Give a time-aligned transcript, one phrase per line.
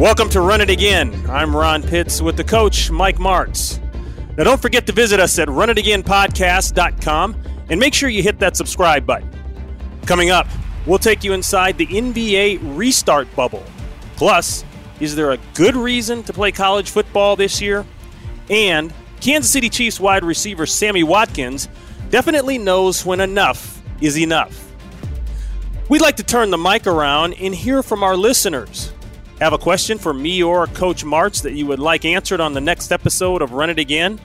[0.00, 1.28] Welcome to Run It Again.
[1.28, 3.78] I'm Ron Pitts with the coach, Mike Martz.
[4.34, 7.36] Now, don't forget to visit us at runitagainpodcast.com
[7.68, 9.30] and make sure you hit that subscribe button.
[10.06, 10.46] Coming up,
[10.86, 13.62] we'll take you inside the NBA restart bubble.
[14.16, 14.64] Plus,
[15.00, 17.84] is there a good reason to play college football this year?
[18.48, 21.68] And Kansas City Chiefs wide receiver Sammy Watkins
[22.08, 24.66] definitely knows when enough is enough.
[25.90, 28.94] We'd like to turn the mic around and hear from our listeners.
[29.40, 32.60] Have a question for me or Coach Martz that you would like answered on the
[32.60, 34.20] next episode of Run It Again?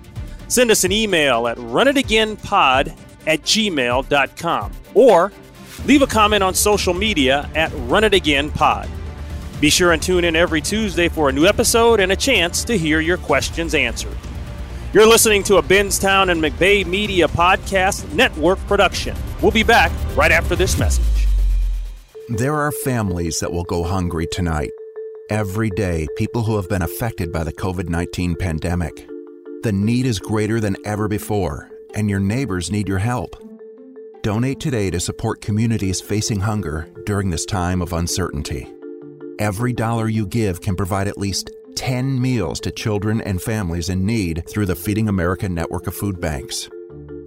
[0.50, 5.32] Send us an email at runitagainpod at gmail.com or
[5.86, 8.90] leave a comment on social media at Run It Again Pod.
[9.62, 12.78] Be sure and tune in every Tuesday for a new episode and a chance to
[12.78, 14.18] hear your questions answered.
[14.92, 19.16] You're listening to a Benstown and McBay Media Podcast Network production.
[19.42, 21.28] We'll be back right after this message.
[22.28, 24.72] There are families that will go hungry tonight.
[25.32, 29.08] Every day, people who have been affected by the COVID 19 pandemic.
[29.64, 33.36] The need is greater than ever before, and your neighbors need your help.
[34.22, 38.72] Donate today to support communities facing hunger during this time of uncertainty.
[39.40, 44.06] Every dollar you give can provide at least 10 meals to children and families in
[44.06, 46.70] need through the Feeding America network of food banks.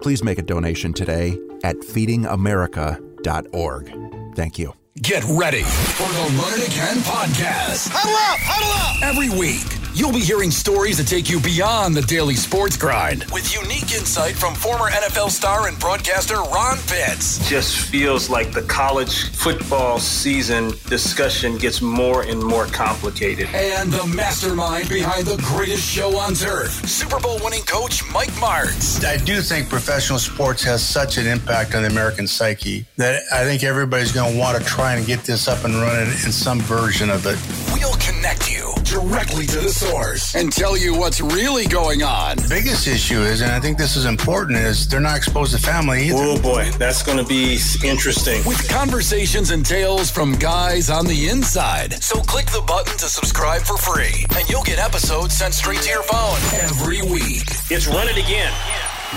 [0.03, 4.35] Please make a donation today at feedingamerica.org.
[4.37, 4.73] Thank you.
[5.03, 6.27] Get ready for the
[6.59, 7.89] It Again podcast.
[7.93, 9.09] Huddle up, huddle up.
[9.09, 13.53] Every week, you'll be hearing stories that take you beyond the daily sports grind with
[13.53, 17.49] unique insight from former NFL star and broadcaster Ron Pitts.
[17.49, 23.49] Just feels like the college football season discussion gets more and more complicated.
[23.53, 29.05] And the mastermind behind the greatest show on turf, Super Bowl winning coach Mike Martz.
[29.05, 33.43] I do think professional sports has such an impact on the American psyche that I
[33.43, 36.61] think everybody's going to want to try and get this up and running in some
[36.61, 37.39] version of it.
[37.75, 38.58] We'll connect you
[38.89, 42.37] directly to the source and tell you what's really going on.
[42.39, 45.59] The biggest issue is, and I think this is important, is they're not exposed to
[45.59, 46.17] family either.
[46.19, 48.43] Oh boy, that's going to be interesting.
[48.47, 52.03] With conversations and tales from guys on the inside.
[52.03, 55.91] So click the button to subscribe for free, and you'll get episodes sent straight to
[55.91, 57.45] your phone every week.
[57.71, 58.53] It's Run It Again.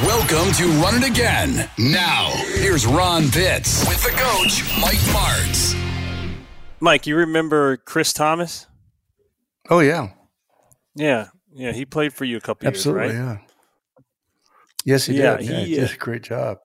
[0.03, 1.69] Welcome to Run It Again.
[1.77, 5.77] Now, here's Ron Pitts with the coach, Mike Martz.
[6.79, 8.67] Mike, you remember Chris Thomas?
[9.71, 10.09] Oh yeah,
[10.95, 11.71] yeah, yeah.
[11.71, 13.21] He played for you a couple Absolutely, years, right?
[13.21, 13.51] Absolutely, yeah.
[14.83, 15.45] Yes, he yeah, did.
[15.45, 16.57] He, yeah, he did a great job.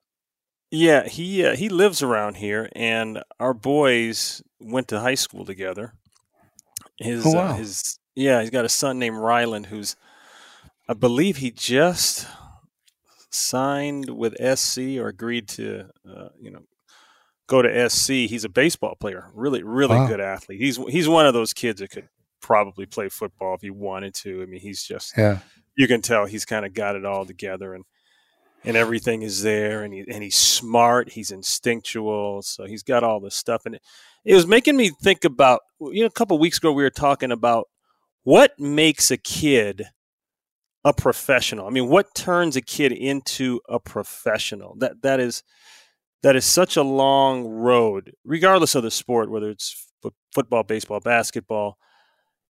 [0.69, 5.93] Yeah, he uh, he lives around here, and our boys went to high school together.
[6.99, 7.47] His oh, wow.
[7.47, 9.95] uh, his yeah, he's got a son named Ryland who's,
[10.89, 12.27] I believe, he just
[13.29, 16.63] signed with SC or agreed to, uh, you know,
[17.45, 18.09] go to SC.
[18.09, 20.07] He's a baseball player, really, really wow.
[20.07, 20.59] good athlete.
[20.59, 22.09] He's he's one of those kids that could
[22.47, 24.41] probably play football if he wanted to.
[24.41, 25.39] I mean, he's just yeah.
[25.75, 27.83] You can tell he's kind of got it all together and
[28.63, 33.19] and everything is there and he and he's smart, he's instinctual, so he's got all
[33.19, 33.81] this stuff and it,
[34.23, 37.31] it was making me think about you know a couple weeks ago we were talking
[37.31, 37.67] about
[38.23, 39.83] what makes a kid
[40.85, 41.67] a professional.
[41.67, 44.75] I mean, what turns a kid into a professional?
[44.77, 45.43] That that is
[46.23, 51.01] that is such a long road, regardless of the sport, whether it's f- football, baseball,
[51.01, 51.77] basketball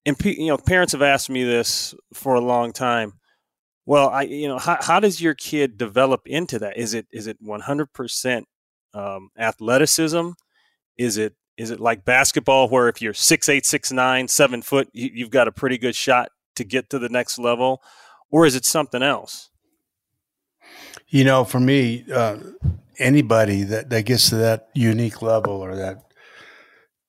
[0.06, 3.14] and you know parents have asked me this for a long time.
[3.86, 6.78] Well i you know how, how does your kid develop into that?
[6.78, 8.44] Is it is it 100%
[8.94, 10.30] um, athleticism?
[10.98, 14.90] Is it is it like basketball where if you're six eight six nine seven foot
[14.94, 17.82] you, you've got a pretty good shot to get to the next level?
[18.30, 19.50] Or is it something else?
[21.08, 22.38] You know for me uh,
[23.00, 26.07] anybody that, that gets to that unique level or that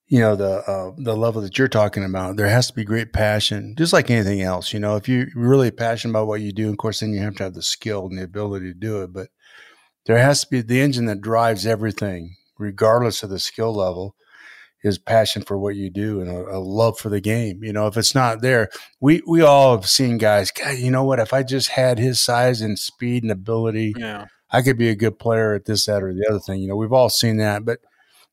[0.09, 3.13] you know the uh, the level that you're talking about there has to be great
[3.13, 4.95] passion just like anything else you know?
[4.95, 7.53] If you're really passionate about what you do of course then you have to have
[7.53, 9.29] the skill and the ability to do it but
[10.05, 14.15] there has to be the engine that drives everything regardless of the skill level
[14.81, 17.85] is passion for what you do and a, a, love for the game you know?
[17.85, 18.69] If it's not there
[18.99, 21.19] we we all have seen guys God, you know what?
[21.19, 24.25] If i just had his size and speed and ability yeah.
[24.51, 26.75] I could be a good player at this that or the other thing you know?
[26.75, 27.79] We've all seen that but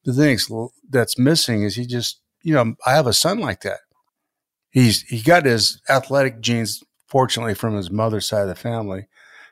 [0.06, 0.48] the things
[0.88, 3.80] that's missing is he just, you know, I have a son like that.
[4.70, 9.08] He's he got his athletic genes, fortunately, from his mother's side of the family,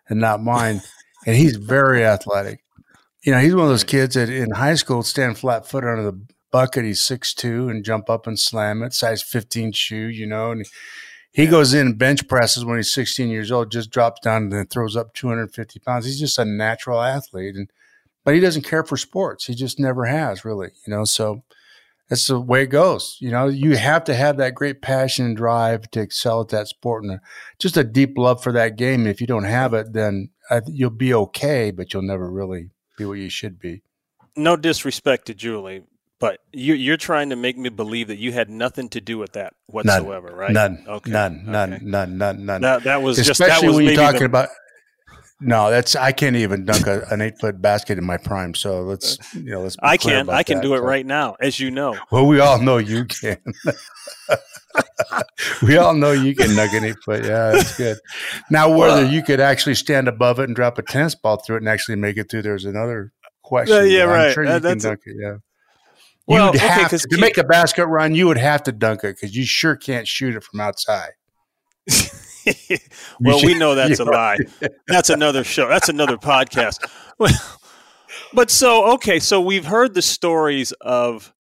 [0.09, 0.81] and not mine.
[1.27, 2.63] and he's very athletic.
[3.25, 6.05] You know, he's one of those kids that in high school stand flat foot under
[6.05, 6.85] the bucket.
[6.85, 10.09] He's six two and jump up and slam it, size fifteen shoe.
[10.09, 10.67] You know, and
[11.33, 14.67] he goes in bench presses when he's 16 years old, just drops down and then
[14.67, 16.07] throws up 250 pounds.
[16.07, 17.57] He's just a natural athlete.
[17.57, 17.69] And
[18.25, 19.47] but he doesn't care for sports.
[19.47, 21.05] He just never has really, you know.
[21.05, 21.43] So
[22.09, 23.17] that's the way it goes.
[23.21, 26.69] You know, you have to have that great passion and drive to excel at that
[26.69, 27.19] sport and uh,
[27.59, 29.01] just a deep love for that game.
[29.01, 32.71] And if you don't have it, then uh, you'll be okay, but you'll never really
[32.99, 33.83] be what you should be.
[34.37, 35.85] No disrespect to Julie,
[36.19, 39.33] but you, are trying to make me believe that you had nothing to do with
[39.33, 40.53] that whatsoever, none, right?
[40.53, 41.11] None, okay.
[41.11, 42.61] none, none, none, none, none.
[42.63, 44.49] That, that was especially just, that was when you're talking the, about
[45.45, 48.55] no, that's I can't even dunk a, an eight foot basket in my prime.
[48.55, 49.77] So let's you know let's.
[49.83, 50.29] I can't.
[50.29, 50.63] I can that.
[50.63, 51.97] do it right now, as you know.
[52.11, 53.39] Well, we all know you can.
[55.63, 57.25] we all know you can dunk an eight foot.
[57.25, 57.99] Yeah, that's good.
[58.51, 61.57] Now, whether well, you could actually stand above it and drop a tennis ball through
[61.57, 63.13] it and actually make it through, there's another
[63.43, 63.77] question.
[63.77, 64.33] Uh, yeah, right.
[64.33, 65.01] Sure uh, dunk a, it.
[65.07, 65.37] Yeah.
[66.27, 68.15] Well, would have to, to make a basket run.
[68.15, 71.13] You would have to dunk it because you sure can't shoot it from outside.
[73.21, 74.39] well, we know that's a lie.
[74.87, 75.69] That's another show.
[75.69, 76.79] That's another podcast.
[78.33, 81.33] but so okay, so we've heard the stories of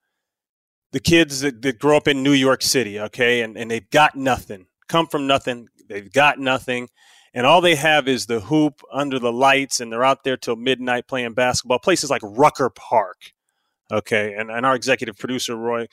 [0.92, 4.14] the kids that, that grow up in New York City, okay, and, and they've got
[4.14, 6.88] nothing, come from nothing, they've got nothing,
[7.34, 10.56] and all they have is the hoop under the lights, and they're out there till
[10.56, 11.80] midnight playing basketball.
[11.80, 13.32] Places like Rucker Park,
[13.90, 15.88] okay, and, and our executive producer Roy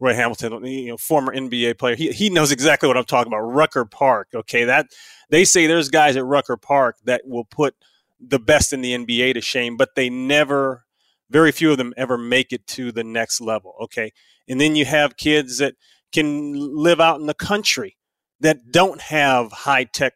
[0.00, 1.94] Roy Hamilton, you know, former NBA player.
[1.94, 3.42] He he knows exactly what I'm talking about.
[3.42, 4.28] Rucker Park.
[4.34, 4.86] Okay, that
[5.28, 7.74] they say there's guys at Rucker Park that will put
[8.18, 10.84] the best in the NBA to shame, but they never,
[11.30, 13.74] very few of them ever make it to the next level.
[13.82, 14.12] Okay,
[14.48, 15.74] and then you have kids that
[16.12, 17.96] can live out in the country
[18.40, 20.14] that don't have high tech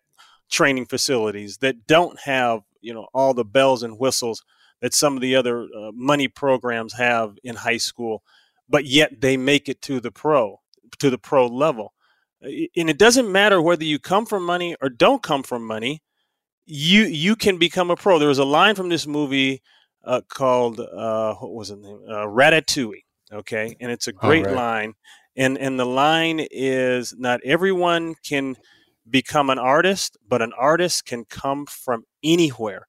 [0.50, 4.42] training facilities, that don't have you know all the bells and whistles
[4.80, 8.22] that some of the other uh, money programs have in high school
[8.68, 10.60] but yet they make it to the pro
[10.98, 11.92] to the pro level.
[12.42, 16.02] And it doesn't matter whether you come from money or don't come from money
[16.66, 18.18] you you can become a pro.
[18.18, 19.62] There was a line from this movie
[20.04, 22.00] uh, called uh, what was it name?
[22.08, 23.02] Uh, ratatouille
[23.32, 23.76] okay?
[23.80, 24.54] And it's a great right.
[24.54, 24.94] line
[25.36, 28.56] and and the line is not everyone can
[29.08, 32.86] become an artist but an artist can come from anywhere.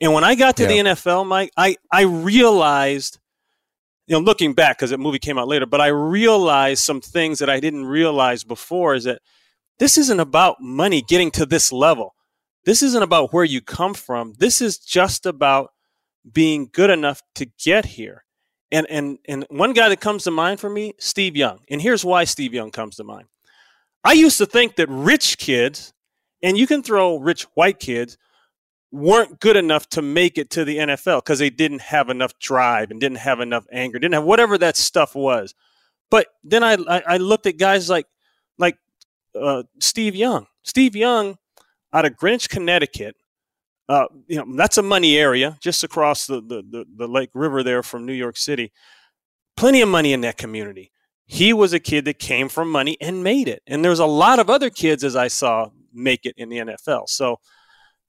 [0.00, 0.82] And when i got to yeah.
[0.82, 3.18] the nfl mike i i realized
[4.06, 7.40] you know, looking back because the movie came out later, but I realized some things
[7.40, 9.20] that I didn't realize before is that
[9.78, 12.14] this isn't about money getting to this level.
[12.64, 14.34] This isn't about where you come from.
[14.38, 15.70] This is just about
[16.30, 18.24] being good enough to get here.
[18.72, 21.60] And and and one guy that comes to mind for me, Steve Young.
[21.70, 23.28] And here's why Steve Young comes to mind.
[24.02, 25.92] I used to think that rich kids,
[26.42, 28.18] and you can throw rich white kids,
[28.92, 32.90] weren't good enough to make it to the NFL because they didn't have enough drive
[32.90, 35.54] and didn't have enough anger, didn't have whatever that stuff was.
[36.10, 38.06] But then I I, I looked at guys like
[38.58, 38.78] like
[39.34, 40.46] uh, Steve Young.
[40.62, 41.38] Steve Young
[41.92, 43.16] out of Greenwich, Connecticut.
[43.88, 47.62] Uh, you know that's a money area just across the, the, the the Lake River
[47.62, 48.72] there from New York City.
[49.56, 50.90] Plenty of money in that community.
[51.24, 53.62] He was a kid that came from money and made it.
[53.66, 57.08] And there's a lot of other kids as I saw make it in the NFL.
[57.08, 57.40] So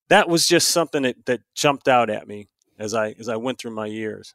[0.09, 2.47] that was just something that, that jumped out at me
[2.79, 4.33] as I as I went through my years.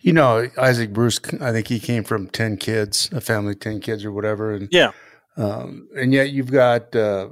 [0.00, 1.20] You know, Isaac Bruce.
[1.40, 4.92] I think he came from ten kids, a family ten kids or whatever, and yeah,
[5.36, 7.30] um, and yet you've got uh,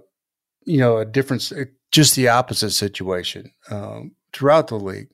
[0.65, 1.53] you know a difference,
[1.91, 5.09] just the opposite situation um, throughout the league.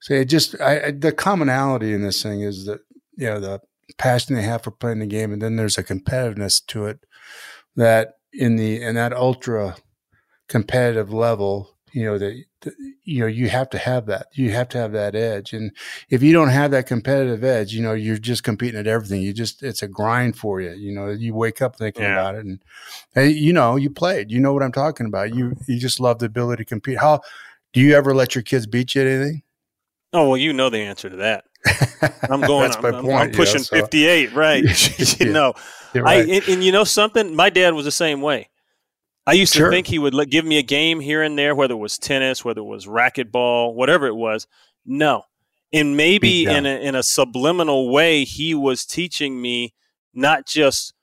[0.00, 2.80] So it just I, I, the commonality in this thing is that
[3.16, 3.60] you know the
[3.98, 7.00] passion they have for playing the game, and then there's a competitiveness to it
[7.76, 9.76] that in the in that ultra
[10.48, 12.44] competitive level you know that,
[13.04, 15.54] you know you have to have that you have to have that edge.
[15.54, 15.70] And
[16.10, 19.22] if you don't have that competitive edge you know you're just competing at everything.
[19.22, 22.12] You just it's a grind for you you know you wake up thinking yeah.
[22.12, 22.62] about it and
[23.14, 25.34] hey you know you played you know what i'm talking about.
[25.34, 26.98] You you just love the ability to compete.
[26.98, 27.22] How
[27.72, 29.42] do you ever let your kids beat you at anything?
[30.12, 31.44] Oh well you know the answer to that.
[32.28, 33.86] I'm going I'm, I'm, I'm, pushing you know, so.
[33.86, 34.62] 58 right
[35.20, 35.54] you yeah, know.
[35.94, 36.28] right.
[36.28, 37.34] I and, and you know something?
[37.34, 38.50] My dad was the same way
[39.26, 41.74] I used to think he would let, give me a game here and there, whether
[41.74, 44.46] it was tennis, whether it was racquetball, whatever it was.
[44.84, 45.24] No.
[45.72, 49.74] And maybe in a, in a subliminal way, he was teaching me
[50.14, 50.94] not just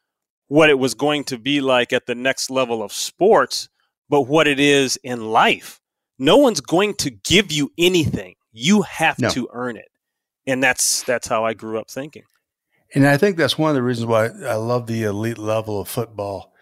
[0.48, 3.68] what it was going to be like at the next level of sports,
[4.10, 5.82] but what it is in life.
[6.18, 8.36] No one's going to give you anything.
[8.54, 9.30] You have no.
[9.30, 9.90] to earn it.
[10.48, 12.24] And that's that's how I grew up thinking.
[12.96, 15.88] And I think that's one of the reasons why I love the elite level of
[15.88, 16.53] football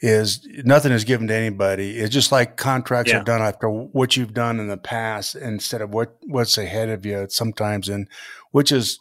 [0.00, 1.98] is nothing is given to anybody.
[1.98, 3.20] It's just like contracts yeah.
[3.20, 7.06] are done after what you've done in the past instead of what what's ahead of
[7.06, 8.08] you sometimes, and
[8.50, 9.00] which is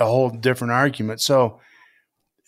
[0.00, 1.20] a whole different argument.
[1.20, 1.60] So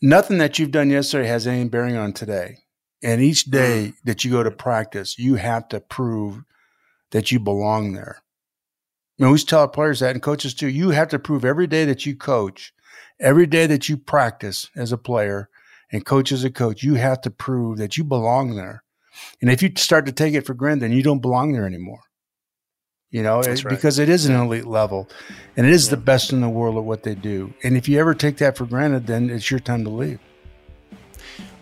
[0.02, 2.58] nothing that you've done yesterday has any bearing on today.
[3.02, 3.94] And each day mm.
[4.04, 6.42] that you go to practice, you have to prove
[7.12, 8.22] that you belong there.
[9.18, 10.68] Mean, we tell our players that and coaches too.
[10.68, 12.74] You have to prove every day that you coach
[13.18, 15.48] Every day that you practice as a player
[15.92, 18.82] and coach as a coach, you have to prove that you belong there.
[19.40, 22.00] And if you start to take it for granted, then you don't belong there anymore.
[23.10, 23.68] You know, it, right.
[23.68, 25.08] because it is an elite level
[25.56, 25.90] and it is yeah.
[25.92, 27.54] the best in the world at what they do.
[27.62, 30.18] And if you ever take that for granted, then it's your time to leave.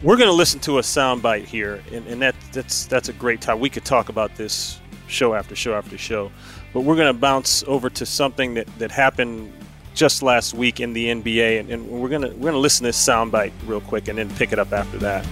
[0.03, 3.41] We're going to listen to a soundbite here, and, and that, that's that's a great
[3.41, 3.59] time.
[3.59, 6.31] We could talk about this show after show after show,
[6.75, 9.51] but we're going to bounce over to something that, that happened
[9.95, 12.85] just last week in the NBA, and, and we're going to we're going to listen
[12.85, 15.27] to this soundbite real quick, and then pick it up after that.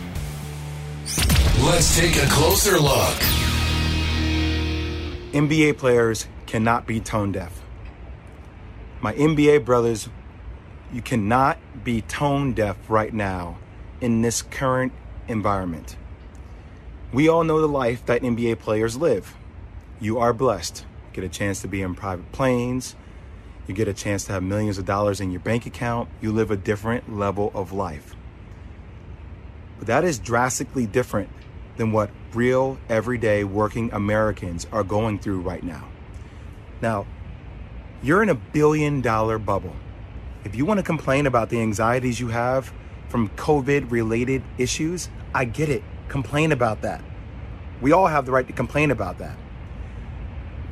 [1.61, 3.16] Let's take a closer look.
[5.33, 7.61] NBA players cannot be tone deaf.
[9.00, 10.09] My NBA brothers,
[10.92, 13.59] you cannot be tone deaf right now
[14.00, 14.92] in this current
[15.28, 15.97] environment.
[17.12, 19.35] We all know the life that NBA players live.
[20.00, 20.85] You are blessed.
[21.12, 22.95] Get a chance to be in private planes.
[23.66, 26.09] You get a chance to have millions of dollars in your bank account.
[26.21, 28.16] You live a different level of life.
[29.78, 31.28] But that is drastically different
[31.76, 35.88] than what real, everyday working Americans are going through right now.
[36.81, 37.07] Now,
[38.02, 39.76] you're in a billion dollar bubble.
[40.45, 42.73] If you want to complain about the anxieties you have
[43.09, 45.85] from COVID related issues, I get it.
[46.09, 47.02] Complain about that.
[47.81, 49.37] We all have the right to complain about that.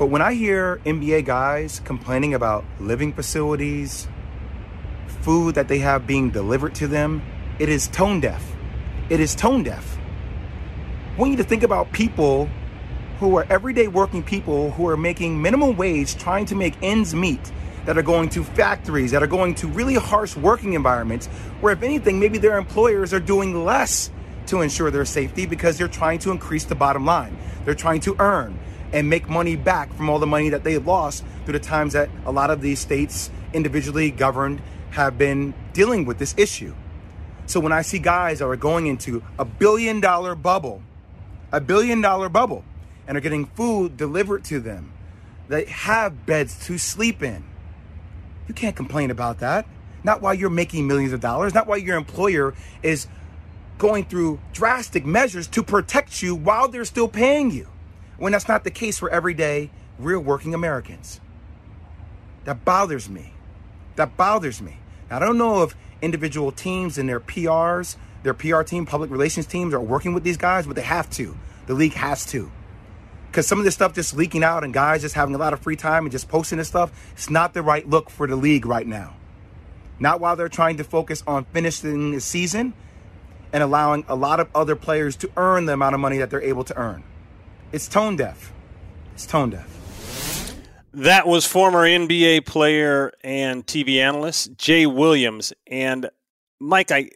[0.01, 4.09] But when I hear NBA guys complaining about living facilities,
[5.21, 7.21] food that they have being delivered to them,
[7.59, 8.43] it is tone deaf.
[9.11, 9.99] It is tone deaf.
[11.13, 12.49] I want you to think about people
[13.19, 17.53] who are everyday working people who are making minimum wage trying to make ends meet
[17.85, 21.27] that are going to factories that are going to really harsh working environments
[21.61, 24.11] where if anything maybe their employers are doing less
[24.47, 28.17] to ensure their safety because they're trying to increase the bottom line they're trying to
[28.19, 28.59] earn
[28.93, 32.09] and make money back from all the money that they've lost through the times that
[32.25, 36.75] a lot of these states individually governed have been dealing with this issue
[37.47, 40.83] so when i see guys that are going into a billion dollar bubble
[41.53, 42.65] a billion dollar bubble
[43.07, 44.93] and are getting food delivered to them.
[45.49, 47.45] They have beds to sleep in.
[48.47, 49.67] You can't complain about that.
[50.05, 53.07] Not while you're making millions of dollars, not while your employer is
[53.79, 57.69] going through drastic measures to protect you while they're still paying you.
[58.21, 61.21] When that's not the case for everyday, real working Americans.
[62.45, 63.33] That bothers me.
[63.97, 64.77] That bothers me.
[65.11, 69.47] Now, I don't know if individual teams and their PRs their PR team, public relations
[69.47, 71.37] teams are working with these guys, but they have to.
[71.67, 72.51] The league has to.
[73.29, 75.61] Because some of this stuff just leaking out and guys just having a lot of
[75.61, 78.67] free time and just posting this stuff, it's not the right look for the league
[78.67, 79.15] right now.
[79.99, 82.75] Not while they're trying to focus on finishing the season
[83.53, 86.43] and allowing a lot of other players to earn the amount of money that they're
[86.43, 87.05] able to earn.
[87.73, 88.53] It's tone deaf.
[89.15, 90.57] It's tone deaf.
[90.93, 95.53] That was former NBA player and TV analyst Jay Williams.
[95.69, 96.11] And
[96.59, 97.11] Mike, I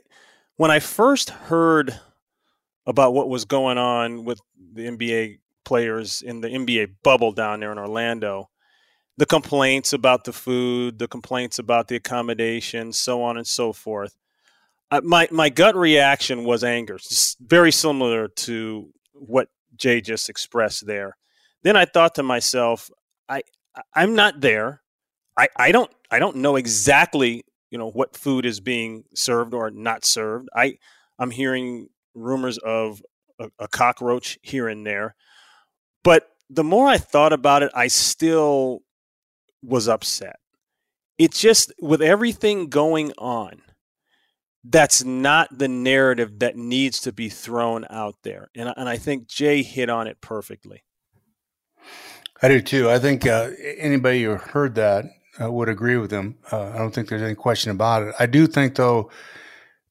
[0.56, 1.98] when I first heard
[2.86, 4.40] about what was going on with
[4.72, 8.48] the NBA players in the NBA bubble down there in Orlando,
[9.16, 14.14] the complaints about the food, the complaints about the accommodation, so on and so forth.
[14.92, 16.98] Uh, my my gut reaction was anger,
[17.40, 21.16] very similar to what Jay just expressed there.
[21.62, 22.90] Then I thought to myself,
[23.28, 23.42] I
[23.94, 24.82] I'm not there.
[25.36, 29.70] I, I don't I don't know exactly you know what food is being served or
[29.70, 30.48] not served.
[30.54, 30.78] I
[31.18, 33.02] I'm hearing rumors of
[33.40, 35.16] a, a cockroach here and there,
[36.04, 38.82] but the more I thought about it, I still
[39.62, 40.36] was upset.
[41.18, 43.62] It's just with everything going on,
[44.64, 48.50] that's not the narrative that needs to be thrown out there.
[48.56, 50.82] And, and I think Jay hit on it perfectly.
[52.42, 52.90] I do too.
[52.90, 55.04] I think uh, anybody who heard that
[55.40, 56.38] uh, would agree with him.
[56.50, 58.14] Uh, I don't think there's any question about it.
[58.18, 59.10] I do think, though,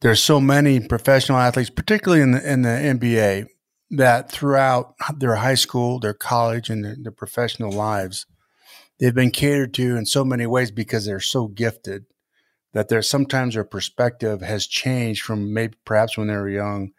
[0.02, 3.48] there's so many professional athletes, particularly in the in the NBA,
[3.92, 8.26] that throughout their high school, their college, and their, their professional lives,
[9.00, 12.06] they've been catered to in so many ways because they're so gifted
[12.74, 16.92] that there's sometimes their perspective has changed from maybe perhaps when they were young,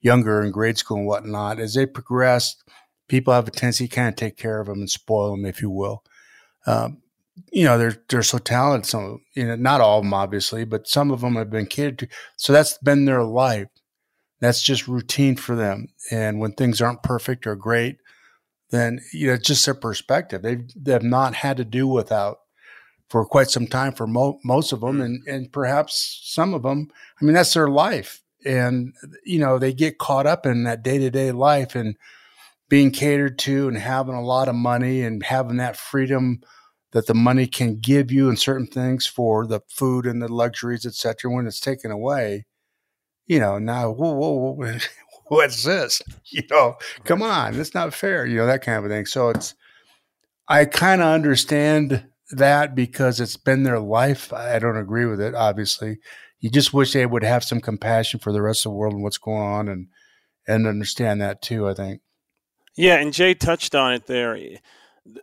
[0.00, 1.58] younger in grade school and whatnot.
[1.58, 2.56] As they progress,
[3.08, 5.62] people have a tendency to kind of take care of them and spoil them, if
[5.62, 6.04] you will.
[6.66, 6.98] Um,
[7.50, 8.86] you know they're they're so talented.
[8.86, 11.98] Some you know not all of them obviously, but some of them have been catered
[12.00, 12.08] to.
[12.36, 13.68] So that's been their life.
[14.40, 15.88] That's just routine for them.
[16.10, 17.98] And when things aren't perfect or great,
[18.70, 20.42] then you know it's just their perspective.
[20.42, 22.38] They've they have not had to do without
[23.10, 25.04] for quite some time for mo- most of them, mm.
[25.04, 26.88] and and perhaps some of them.
[27.20, 30.98] I mean that's their life, and you know they get caught up in that day
[30.98, 31.96] to day life and
[32.70, 36.40] being catered to and having a lot of money and having that freedom
[36.92, 40.86] that the money can give you in certain things for the food and the luxuries,
[40.86, 41.30] etc.
[41.30, 42.46] When it's taken away,
[43.26, 44.78] you know, now whoa, whoa, whoa,
[45.26, 46.00] what's this?
[46.32, 48.24] You know, come on, it's not fair.
[48.24, 49.04] You know that kind of a thing.
[49.04, 49.56] So it's,
[50.46, 54.32] I kind of understand that because it's been their life.
[54.32, 55.34] I don't agree with it.
[55.34, 55.98] Obviously,
[56.38, 59.02] you just wish they would have some compassion for the rest of the world and
[59.02, 59.88] what's going on, and
[60.46, 61.68] and understand that too.
[61.68, 62.00] I think.
[62.76, 64.38] Yeah, and Jay touched on it there.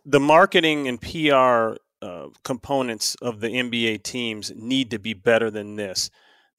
[0.06, 5.76] The marketing and PR uh, components of the NBA teams need to be better than
[5.76, 6.10] this.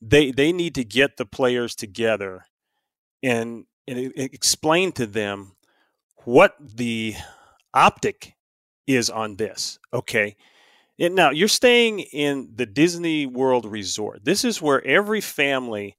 [0.00, 2.46] They they need to get the players together
[3.22, 5.52] and, and explain to them
[6.24, 7.14] what the
[7.74, 8.34] optic
[8.88, 9.78] is on this.
[9.92, 10.34] Okay.
[10.98, 14.24] And now you're staying in the Disney World Resort.
[14.24, 15.96] This is where every family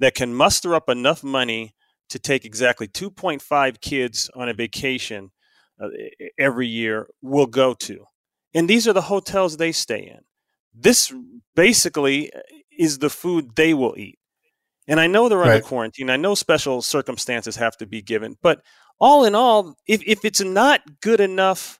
[0.00, 1.74] that can muster up enough money
[2.10, 5.30] to take exactly 2.5 kids on a vacation
[5.82, 5.88] uh,
[6.38, 8.04] every year will go to.
[8.52, 10.20] And these are the hotels they stay in.
[10.74, 11.12] This
[11.54, 12.40] basically uh,
[12.76, 14.18] is the food they will eat.
[14.86, 15.52] And I know they're right.
[15.52, 16.10] under quarantine.
[16.10, 18.36] I know special circumstances have to be given.
[18.42, 18.60] But
[19.00, 21.78] all in all, if, if it's not good enough,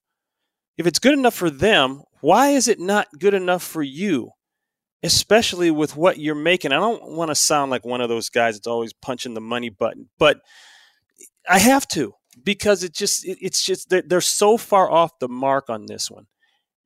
[0.77, 4.31] if it's good enough for them, why is it not good enough for you?
[5.03, 6.73] Especially with what you're making.
[6.73, 9.69] I don't want to sound like one of those guys that's always punching the money
[9.69, 10.41] button, but
[11.49, 12.15] I have to
[12.45, 16.11] because it just it, it's just they're, they're so far off the mark on this
[16.11, 16.27] one.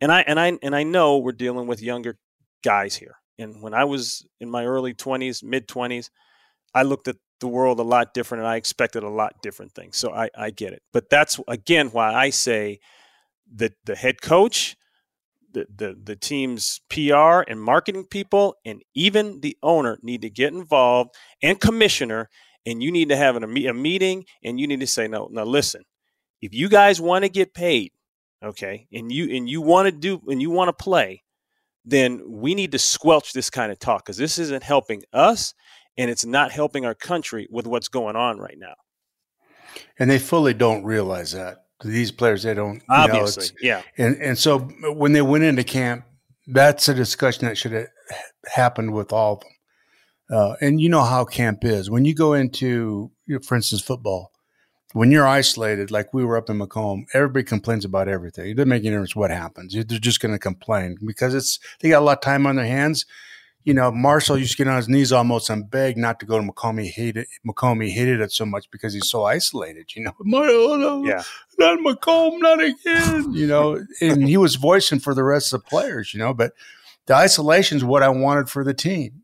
[0.00, 2.18] And I and I and I know we're dealing with younger
[2.64, 3.16] guys here.
[3.38, 6.10] And when I was in my early 20s, mid 20s,
[6.74, 9.96] I looked at the world a lot different and I expected a lot different things.
[9.96, 10.82] So I, I get it.
[10.92, 12.80] But that's, again, why I say
[13.54, 14.76] that the head coach,
[15.52, 20.52] the, the, the team's PR and marketing people, and even the owner need to get
[20.52, 22.28] involved and commissioner.
[22.64, 25.44] And you need to have an, a meeting and you need to say, no, now
[25.44, 25.84] listen,
[26.42, 27.92] if you guys want to get paid,
[28.42, 31.22] okay, and you and you want to do and you want to play,
[31.84, 35.54] then we need to squelch this kind of talk because this isn't helping us
[35.96, 38.74] and it's not helping our country with what's going on right now.
[39.98, 41.65] And they fully don't realize that.
[41.84, 42.82] These players, they don't.
[42.88, 43.82] Obviously, know, yeah.
[43.98, 46.04] And and so when they went into camp,
[46.46, 47.88] that's a discussion that should have
[48.46, 49.50] happened with all of them.
[50.28, 51.90] Uh, and you know how camp is.
[51.90, 53.10] When you go into,
[53.42, 54.32] for instance, football,
[54.92, 58.50] when you're isolated, like we were up in Macomb, everybody complains about everything.
[58.50, 59.74] It doesn't make any difference what happens.
[59.74, 62.66] They're just going to complain because it's they got a lot of time on their
[62.66, 63.04] hands.
[63.66, 66.38] You know, Marshall used to get on his knees almost and beg not to go
[66.38, 66.78] to Macomb.
[66.78, 67.80] He hated Macomb.
[67.80, 69.94] He hated it so much because he's so isolated.
[69.96, 71.24] You know, no, yeah,
[71.58, 73.32] not Macomb, not again.
[73.32, 76.14] You know, and he was voicing for the rest of the players.
[76.14, 76.52] You know, but
[77.06, 79.22] the isolation is what I wanted for the team.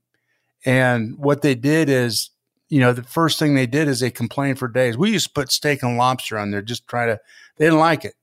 [0.65, 2.31] And what they did is
[2.69, 4.97] you know, the first thing they did is they complained for days.
[4.97, 7.21] We used to put steak and lobster on there, just try to,
[7.59, 8.15] they didn't like it.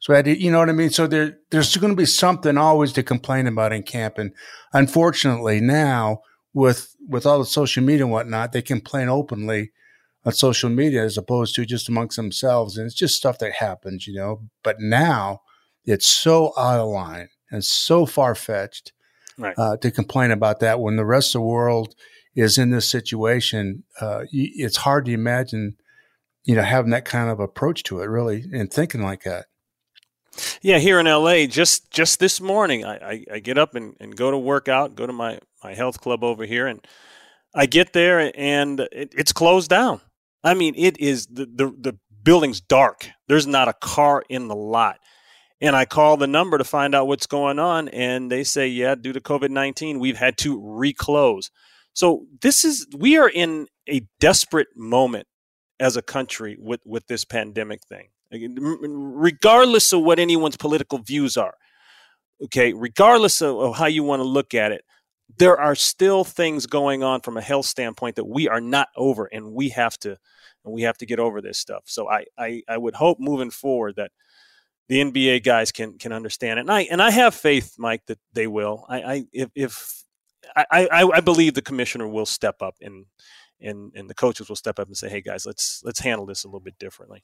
[0.00, 0.90] So I did, you know what I mean?
[0.90, 4.18] So there, there's going to be something always to complain about in camp.
[4.18, 4.32] And
[4.72, 6.20] unfortunately now
[6.54, 9.72] with, with all the social media and whatnot, they complain openly
[10.24, 12.76] on social media as opposed to just amongst themselves.
[12.76, 15.40] And it's just stuff that happens, you know, but now
[15.84, 18.92] it's so out of line and so far fetched
[19.36, 19.54] right.
[19.58, 21.94] uh, to complain about that when the rest of the world
[22.36, 25.76] is in this situation, uh, it's hard to imagine,
[26.44, 29.46] you know, having that kind of approach to it, really, and thinking like that.
[30.62, 34.16] Yeah, here in LA, just just this morning, I, I, I get up and, and
[34.16, 36.86] go to work out, go to my, my health club over here, and
[37.54, 40.00] I get there and it, it's closed down.
[40.44, 43.08] I mean, it is the, the the building's dark.
[43.26, 44.98] There's not a car in the lot.
[45.60, 48.94] And I call the number to find out what's going on, and they say, yeah,
[48.94, 51.50] due to COVID 19, we've had to reclose.
[51.94, 55.26] So this is we are in a desperate moment
[55.80, 58.08] as a country with with this pandemic thing.
[58.30, 61.54] Regardless of what anyone's political views are,
[62.44, 64.84] okay, regardless of, of how you want to look at it,
[65.36, 69.26] there are still things going on from a health standpoint that we are not over,
[69.26, 70.16] and we have to
[70.64, 71.82] and we have to get over this stuff.
[71.86, 74.10] So I I, I would hope moving forward that
[74.88, 78.18] the NBA guys can can understand it, and I and I have faith, Mike, that
[78.32, 78.86] they will.
[78.88, 80.04] I, I if, if
[80.56, 83.04] I, I, I believe the commissioner will step up and
[83.60, 86.44] and and the coaches will step up and say, "Hey guys, let's let's handle this
[86.44, 87.22] a little bit differently."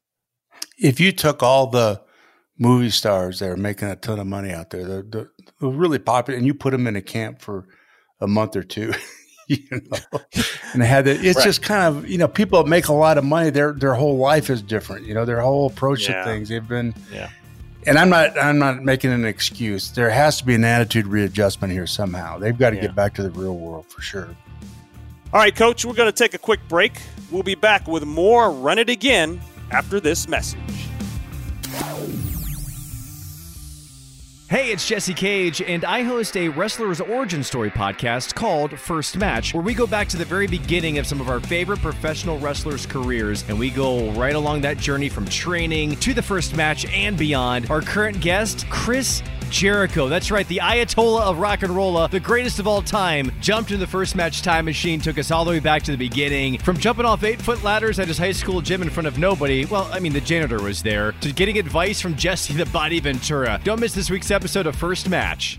[0.79, 2.03] If you took all the
[2.59, 6.37] movie stars that are making a ton of money out there, they're, they're, really popular,
[6.37, 7.67] and you put them in a camp for
[8.21, 8.93] a month or two,
[9.49, 10.21] you know,
[10.73, 11.25] and had it.
[11.25, 11.45] It's right.
[11.45, 13.51] just kind of you know people make a lot of money.
[13.51, 15.07] Their their whole life is different.
[15.07, 16.19] You know, their whole approach yeah.
[16.19, 16.49] to things.
[16.49, 17.31] They've been yeah
[17.87, 19.91] and I'm not I'm not making an excuse.
[19.91, 22.39] There has to be an attitude readjustment here somehow.
[22.39, 22.83] They've got to yeah.
[22.83, 24.29] get back to the real world for sure.
[25.33, 26.93] All right, coach, we're going to take a quick break.
[27.31, 29.41] We'll be back with more Run It Again
[29.71, 30.61] after this message.
[34.55, 39.53] Hey, it's Jesse Cage, and I host a wrestler's origin story podcast called First Match,
[39.53, 42.87] where we go back to the very beginning of some of our favorite professional wrestlers'
[42.87, 47.17] careers, and we go right along that journey from training to the first match and
[47.17, 47.71] beyond.
[47.71, 50.09] Our current guest, Chris Jericho.
[50.09, 53.71] That's right, the Ayatollah of rock and rolla, uh, the greatest of all time, jumped
[53.71, 56.59] in the first match time machine, took us all the way back to the beginning.
[56.59, 59.65] From jumping off eight foot ladders at his high school gym in front of nobody,
[59.65, 63.61] well, I mean, the janitor was there, to getting advice from Jesse the Body Ventura.
[63.65, 65.59] Don't miss this week's episode of First Match.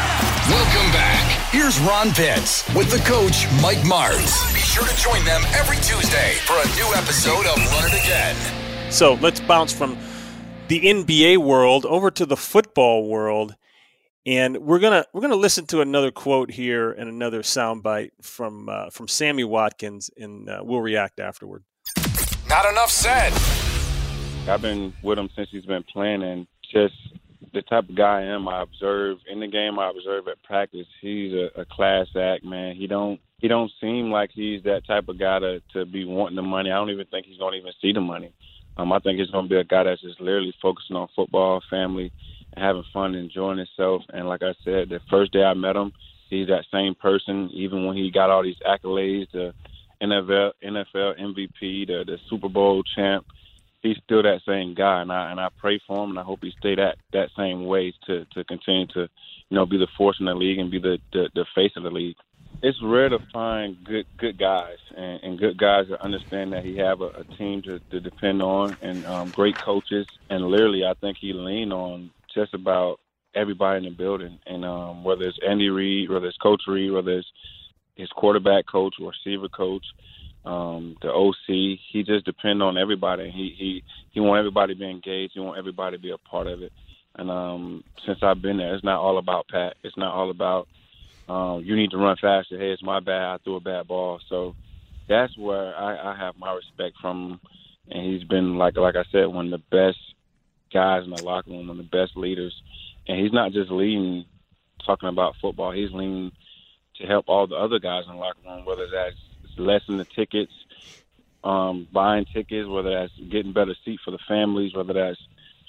[0.51, 1.49] Welcome back.
[1.49, 4.53] Here's Ron Pitts with the coach, Mike Martz.
[4.53, 8.35] Be sure to join them every Tuesday for a new episode of Run It Again.
[8.91, 9.97] So let's bounce from
[10.67, 13.55] the NBA world over to the football world.
[14.25, 18.89] And we're gonna we're gonna listen to another quote here and another soundbite from uh,
[18.89, 21.63] from Sammy Watkins, and uh, we'll react afterward.
[22.49, 23.31] Not enough said.
[24.49, 27.10] I've been with him since he's been playing, and just
[27.53, 28.47] the type of guy I am.
[28.47, 29.79] I observe in the game.
[29.79, 30.87] I observe at practice.
[31.01, 32.75] He's a, a class act, man.
[32.75, 36.35] He don't he don't seem like he's that type of guy to to be wanting
[36.35, 36.71] the money.
[36.71, 38.33] I don't even think he's to even see the money.
[38.77, 42.11] Um, I think he's to be a guy that's just literally focusing on football, family,
[42.55, 44.01] having fun, enjoying himself.
[44.13, 45.91] And like I said, the first day I met him,
[46.29, 47.49] he's that same person.
[47.53, 49.53] Even when he got all these accolades, the
[50.01, 53.25] NFL NFL MVP, the the Super Bowl champ
[53.81, 56.39] he's still that same guy, and I and I pray for him, and I hope
[56.41, 59.01] he stay that that same way to to continue to,
[59.49, 61.83] you know, be the force in the league and be the the, the face of
[61.83, 62.15] the league.
[62.63, 66.77] It's rare to find good good guys and, and good guys that understand that he
[66.77, 70.07] have a, a team to, to depend on and um, great coaches.
[70.29, 72.99] And literally, I think he leaned on just about
[73.33, 74.37] everybody in the building.
[74.45, 77.27] And um, whether it's Andy Reid, whether it's Coach Reid, whether it's
[77.95, 79.85] his quarterback coach or receiver coach,
[80.45, 81.79] um, the OC.
[81.91, 83.29] He just depend on everybody.
[83.29, 85.33] He he he want everybody to be engaged.
[85.33, 86.71] He want everybody to be a part of it.
[87.15, 89.75] And um, since I've been there, it's not all about Pat.
[89.83, 90.67] It's not all about
[91.27, 92.57] um, you need to run faster.
[92.57, 93.23] Hey, it's my bad.
[93.23, 94.19] I threw a bad ball.
[94.29, 94.55] So
[95.07, 97.39] that's where I, I have my respect from.
[97.89, 99.97] And he's been like like I said, one of the best
[100.73, 102.53] guys in the locker room, one of the best leaders.
[103.07, 104.25] And he's not just leading
[104.85, 105.71] talking about football.
[105.71, 106.31] He's leading
[106.97, 109.15] to help all the other guys in the locker room, whether that's
[109.57, 110.51] lessen the tickets,
[111.43, 115.19] um, buying tickets, whether that's getting better seats for the families, whether that's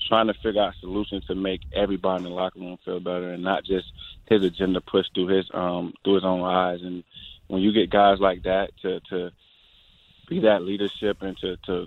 [0.09, 3.43] trying to figure out solutions to make everybody in the locker room feel better and
[3.43, 3.87] not just
[4.29, 6.81] his agenda pushed through his um through his own eyes.
[6.83, 7.05] And
[7.49, 9.31] when you get guys like that to to
[10.29, 11.87] be that leadership and to to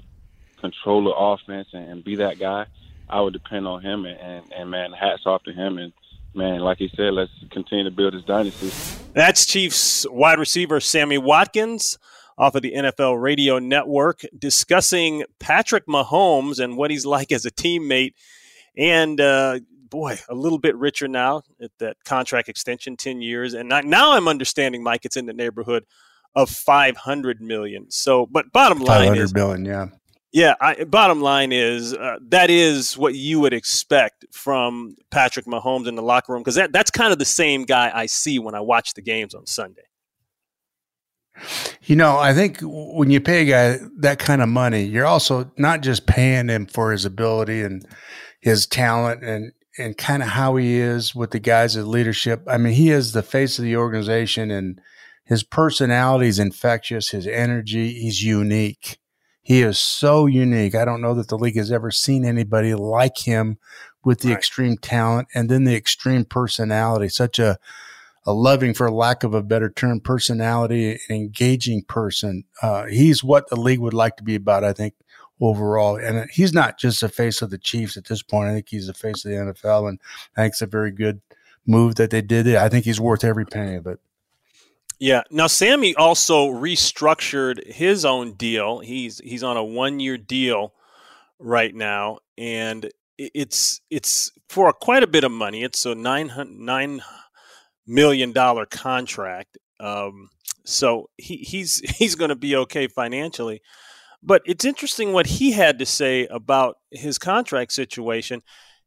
[0.59, 2.65] control the offense and, and be that guy,
[3.09, 5.93] I would depend on him and, and, and man, hats off to him and
[6.35, 8.71] man, like he said, let's continue to build his dynasty.
[9.13, 11.97] That's Chiefs wide receiver Sammy Watkins
[12.37, 17.51] off of the NFL Radio Network discussing Patrick Mahomes and what he's like as a
[17.51, 18.13] teammate.
[18.77, 23.53] And uh, boy, a little bit richer now at that contract extension, 10 years.
[23.53, 25.85] And now I'm understanding, Mike, it's in the neighborhood
[26.35, 27.89] of 500 million.
[27.89, 29.87] So, but bottom line 500 is, billion, yeah.
[30.35, 35.87] Yeah, I, bottom line is uh, that is what you would expect from Patrick Mahomes
[35.87, 38.53] in the locker room because that, that's kind of the same guy I see when
[38.53, 39.83] I watch the games on Sunday.
[41.83, 45.49] You know, I think when you pay a guy that kind of money, you're also
[45.57, 47.87] not just paying him for his ability and
[48.41, 52.43] his talent and and kind of how he is with the guys' of leadership.
[52.45, 54.81] I mean, he is the face of the organization and
[55.23, 58.97] his personality is infectious, his energy, he's unique.
[59.45, 60.73] He is so unique.
[60.73, 63.59] I don't know that the league has ever seen anybody like him
[64.03, 64.37] with the right.
[64.37, 67.09] extreme talent and then the extreme personality.
[67.09, 67.59] Such a
[68.25, 72.43] a loving, for lack of a better term, personality, engaging person.
[72.59, 74.95] Uh, he's what the league would like to be about, I think,
[75.39, 75.95] overall.
[75.95, 78.49] And he's not just the face of the Chiefs at this point.
[78.49, 79.99] I think he's the face of the NFL, and
[80.35, 81.21] I think it's a very good
[81.67, 82.47] move that they did.
[82.47, 82.55] It.
[82.55, 83.99] I think he's worth every penny of it.
[84.99, 85.23] Yeah.
[85.29, 88.79] Now Sammy also restructured his own deal.
[88.79, 90.73] He's he's on a one year deal
[91.39, 95.63] right now, and it's it's for quite a bit of money.
[95.63, 97.01] It's a nine nine
[97.85, 99.57] million dollar contract.
[99.79, 100.29] Um,
[100.65, 103.61] so he, he's he's going to be okay financially.
[104.23, 108.41] But it's interesting what he had to say about his contract situation.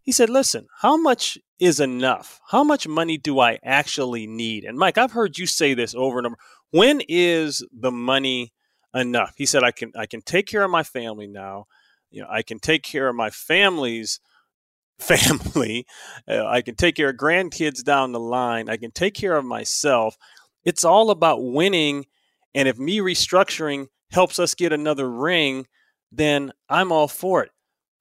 [0.09, 2.41] He said, "Listen, how much is enough?
[2.49, 6.17] How much money do I actually need?" And Mike, I've heard you say this over
[6.17, 6.39] and over.
[6.71, 8.55] When is the money
[8.95, 9.35] enough?
[9.37, 11.67] He said, "I can I can take care of my family now.
[12.11, 14.19] You know, I can take care of my family's
[14.99, 15.85] family.
[16.27, 18.71] Uh, I can take care of grandkids down the line.
[18.71, 20.17] I can take care of myself.
[20.65, 22.07] It's all about winning.
[22.55, 25.67] And if me restructuring helps us get another ring,
[26.11, 27.51] then I'm all for it.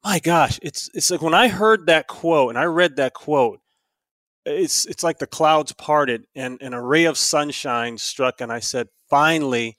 [0.04, 3.60] My gosh, it's it's like when I heard that quote and I read that quote,
[4.44, 8.60] it's it's like the clouds parted and and a ray of sunshine struck, and I
[8.60, 9.78] said, finally,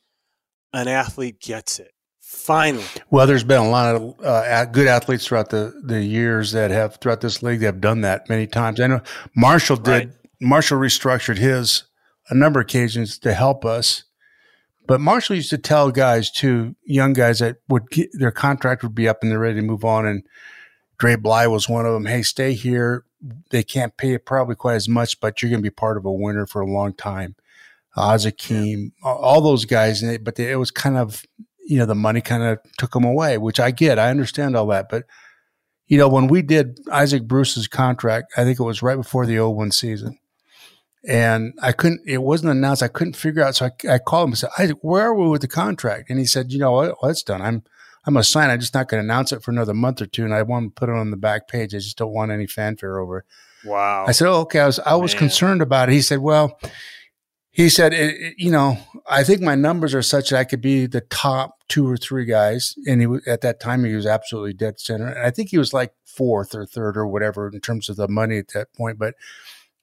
[0.74, 1.92] an athlete gets it.
[2.22, 2.86] Finally.
[3.10, 6.98] Well, there's been a lot of uh, good athletes throughout the, the years that have
[6.98, 8.80] throughout this league that have done that many times.
[8.80, 9.02] I know
[9.36, 9.92] Marshall did.
[9.92, 10.10] Right.
[10.40, 11.86] Marshall restructured his
[12.30, 14.04] a number of occasions to help us.
[14.90, 18.96] But Marshall used to tell guys too, young guys that would get, their contract would
[18.96, 20.06] be up and they're ready to move on.
[20.06, 20.24] And
[20.98, 22.08] Dre Bly was one of them.
[22.08, 23.06] Hey, stay here.
[23.52, 26.06] They can't pay you probably quite as much, but you're going to be part of
[26.06, 27.36] a winner for a long time.
[27.96, 31.24] Azeem, all those guys, but they, it was kind of
[31.70, 34.00] you know, the money kind of took them away, which I get.
[34.00, 34.90] I understand all that.
[34.90, 35.04] But,
[35.86, 39.40] you know, when we did Isaac Bruce's contract, I think it was right before the
[39.40, 40.18] 01 season.
[41.08, 42.84] And I couldn't, it wasn't announced.
[42.84, 43.56] I couldn't figure out.
[43.56, 46.10] So I, I called him and said, Isaac, where are we with the contract?
[46.10, 47.02] And he said, you know what?
[47.02, 47.42] Well, it's done.
[47.42, 47.64] I'm,
[48.06, 48.50] I'm a sign.
[48.50, 50.26] I'm just not going to announce it for another month or two.
[50.26, 51.74] And I want to put it on the back page.
[51.74, 53.24] I just don't want any fanfare over.
[53.64, 54.06] Wow.
[54.08, 54.60] I said, oh, okay.
[54.60, 55.94] I was, I was concerned about it.
[55.94, 56.60] He said, well,
[57.52, 58.78] he said, it, it, you know,
[59.10, 62.26] I think my numbers are such that I could be the top two or three
[62.26, 62.76] guys.
[62.88, 65.08] And he at that time he was absolutely dead center.
[65.08, 68.08] And I think he was like fourth or third or whatever in terms of the
[68.08, 68.98] money at that point.
[68.98, 69.16] But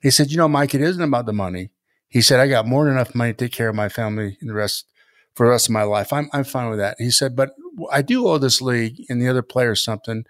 [0.00, 1.70] he said, you know, Mike, it isn't about the money.
[2.08, 4.50] He said, I got more than enough money to take care of my family and
[4.50, 4.86] the rest
[5.34, 6.12] for the rest of my life.
[6.12, 6.96] I'm I'm fine with that.
[6.98, 7.50] He said, but
[7.92, 10.24] I do owe this league and the other players something.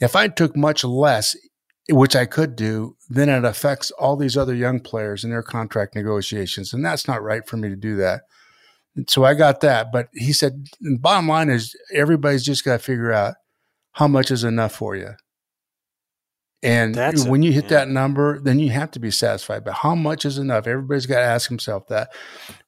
[0.00, 1.36] If I took much less,
[1.90, 5.94] which I could do, then it affects all these other young players and their contract
[5.94, 6.72] negotiations.
[6.72, 8.22] And that's not right for me to do that.
[9.08, 9.88] So I got that.
[9.92, 13.34] But he said, the bottom line is everybody's just got to figure out
[13.92, 15.10] how much is enough for you.
[16.64, 17.80] And that's when you hit yeah.
[17.80, 19.64] that number, then you have to be satisfied.
[19.64, 20.66] But how much is enough?
[20.66, 22.10] Everybody's got to ask himself that.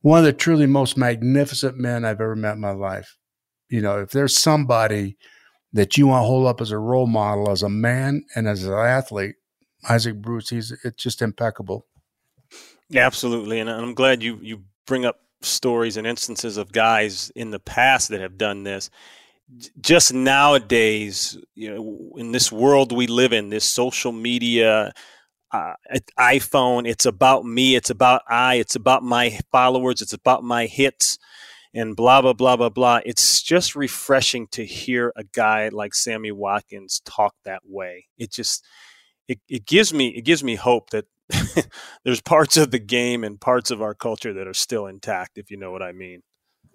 [0.02, 3.16] One of the truly most magnificent men I've ever met in my life.
[3.70, 5.16] You know, if there's somebody
[5.72, 8.64] that you want to hold up as a role model, as a man and as
[8.64, 9.36] an athlete,
[9.88, 11.86] Isaac Bruce, he's it's just impeccable.
[12.94, 17.58] Absolutely, and I'm glad you you bring up stories and instances of guys in the
[17.58, 18.90] past that have done this.
[19.80, 24.92] Just nowadays, you know, in this world we live in, this social media,
[25.52, 25.74] uh,
[26.18, 31.18] iPhone, it's about me, it's about I, it's about my followers, it's about my hits
[31.72, 33.00] and blah blah blah blah blah.
[33.04, 38.06] It's just refreshing to hear a guy like Sammy Watkins talk that way.
[38.18, 38.64] It just
[39.28, 41.04] it, it gives me it gives me hope that
[42.04, 45.50] there's parts of the game and parts of our culture that are still intact, if
[45.50, 46.22] you know what I mean.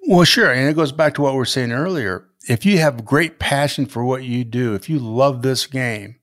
[0.08, 0.52] Well, sure.
[0.52, 2.28] And it goes back to what we were saying earlier.
[2.48, 6.16] If you have great passion for what you do, if you love this game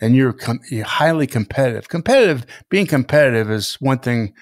[0.00, 4.34] and you're, com- you're highly competitive, competitive, being competitive is one thing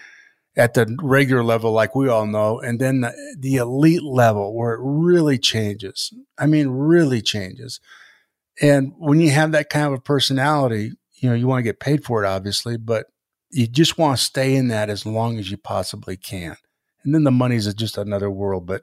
[0.56, 4.74] at the regular level, like we all know, and then the, the elite level where
[4.74, 6.12] it really changes.
[6.38, 7.80] I mean, really changes.
[8.62, 11.80] And when you have that kind of a personality, you know, you want to get
[11.80, 13.06] paid for it, obviously, but
[13.50, 16.56] you just want to stay in that as long as you possibly can.
[17.04, 18.66] And then the money's just another world.
[18.66, 18.82] But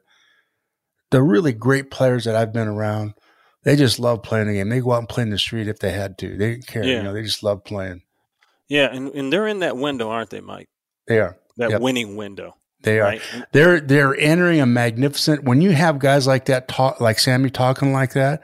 [1.11, 3.13] the really great players that I've been around,
[3.63, 4.69] they just love playing the game.
[4.69, 6.37] They go out and play in the street if they had to.
[6.37, 6.83] They didn't care.
[6.83, 6.97] Yeah.
[6.97, 8.01] You know, they just love playing.
[8.67, 10.69] Yeah, and, and they're in that window, aren't they, Mike?
[11.07, 11.81] They are that yep.
[11.81, 12.55] winning window.
[12.83, 13.03] They are.
[13.03, 13.21] Right?
[13.51, 15.43] They're they're entering a magnificent.
[15.43, 18.41] When you have guys like that talk, like Sammy talking like that,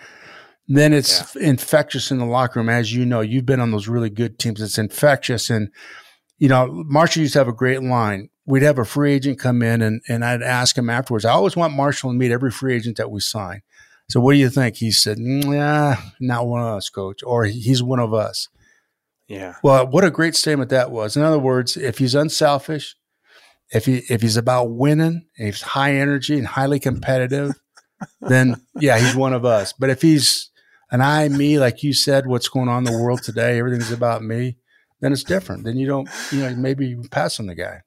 [0.68, 1.48] then it's yeah.
[1.48, 2.70] infectious in the locker room.
[2.70, 4.62] As you know, you've been on those really good teams.
[4.62, 5.70] It's infectious, and
[6.38, 8.30] you know Marshall used to have a great line.
[8.48, 11.26] We'd have a free agent come in, and and I'd ask him afterwards.
[11.26, 13.62] I always want Marshall to meet every free agent that we sign.
[14.10, 14.78] So what do you think?
[14.78, 18.48] He said, mm, "Nah, not one of us, coach, or he's one of us."
[19.28, 19.56] Yeah.
[19.62, 21.18] Well, what a great statement that was.
[21.18, 22.96] In other words, if he's unselfish,
[23.72, 27.52] if he if he's about winning, he's high energy and highly competitive,
[28.22, 29.74] then yeah, he's one of us.
[29.74, 30.50] But if he's
[30.90, 34.24] an I, me, like you said, what's going on in the world today, everything's about
[34.24, 34.56] me,
[35.02, 35.66] then it's different.
[35.66, 37.82] Then you don't, you know, maybe you pass on the guy.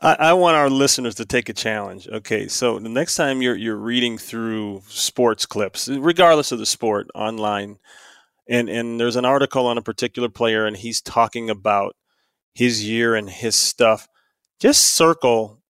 [0.00, 2.08] I, I, want our listeners to take a challenge.
[2.08, 7.08] Okay, so the next time you're you're reading through sports clips, regardless of the sport,
[7.14, 7.78] online,
[8.48, 11.94] and and there's an article on a particular player, and he's talking about
[12.54, 14.08] his year and his stuff
[14.60, 15.60] just circle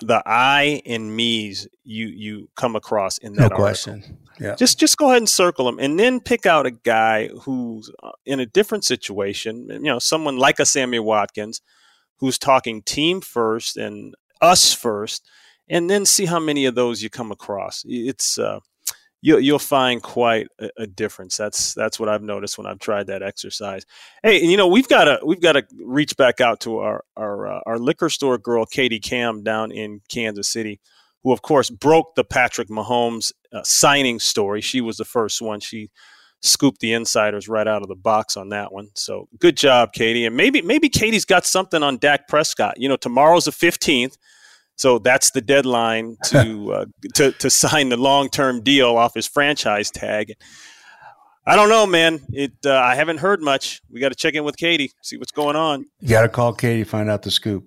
[0.00, 4.18] the I and me's you you come across in that no question.
[4.38, 4.54] Yeah.
[4.56, 8.10] Just just go ahead and circle them, and then pick out a guy who's uh,
[8.26, 9.68] in a different situation.
[9.70, 11.62] You know, someone like a Sammy Watkins,
[12.18, 15.26] who's talking team first and us first,
[15.68, 17.84] and then see how many of those you come across.
[17.86, 18.60] It's uh,
[19.24, 21.36] you'll you'll find quite a, a, difference.
[21.36, 23.84] That's that's what I've noticed when I've tried that exercise.
[24.22, 27.04] Hey, and you know we've got to we've got to reach back out to our
[27.16, 30.78] our uh, our liquor store girl Katie Cam down in Kansas City,
[31.22, 34.60] who of course broke the Patrick Mahomes uh, signing story.
[34.60, 35.60] She was the first one.
[35.60, 35.90] She
[36.44, 38.90] scooped the insiders right out of the box on that one.
[38.94, 40.26] So good job, Katie.
[40.26, 42.78] And maybe maybe Katie's got something on Dak Prescott.
[42.78, 44.16] You know, tomorrow's the fifteenth.
[44.76, 49.26] So that's the deadline to uh, to to sign the long term deal off his
[49.26, 50.34] franchise tag.
[51.46, 52.20] I don't know, man.
[52.32, 53.82] It uh, I haven't heard much.
[53.90, 55.86] We got to check in with Katie, see what's going on.
[56.00, 57.64] You got to call Katie, find out the scoop.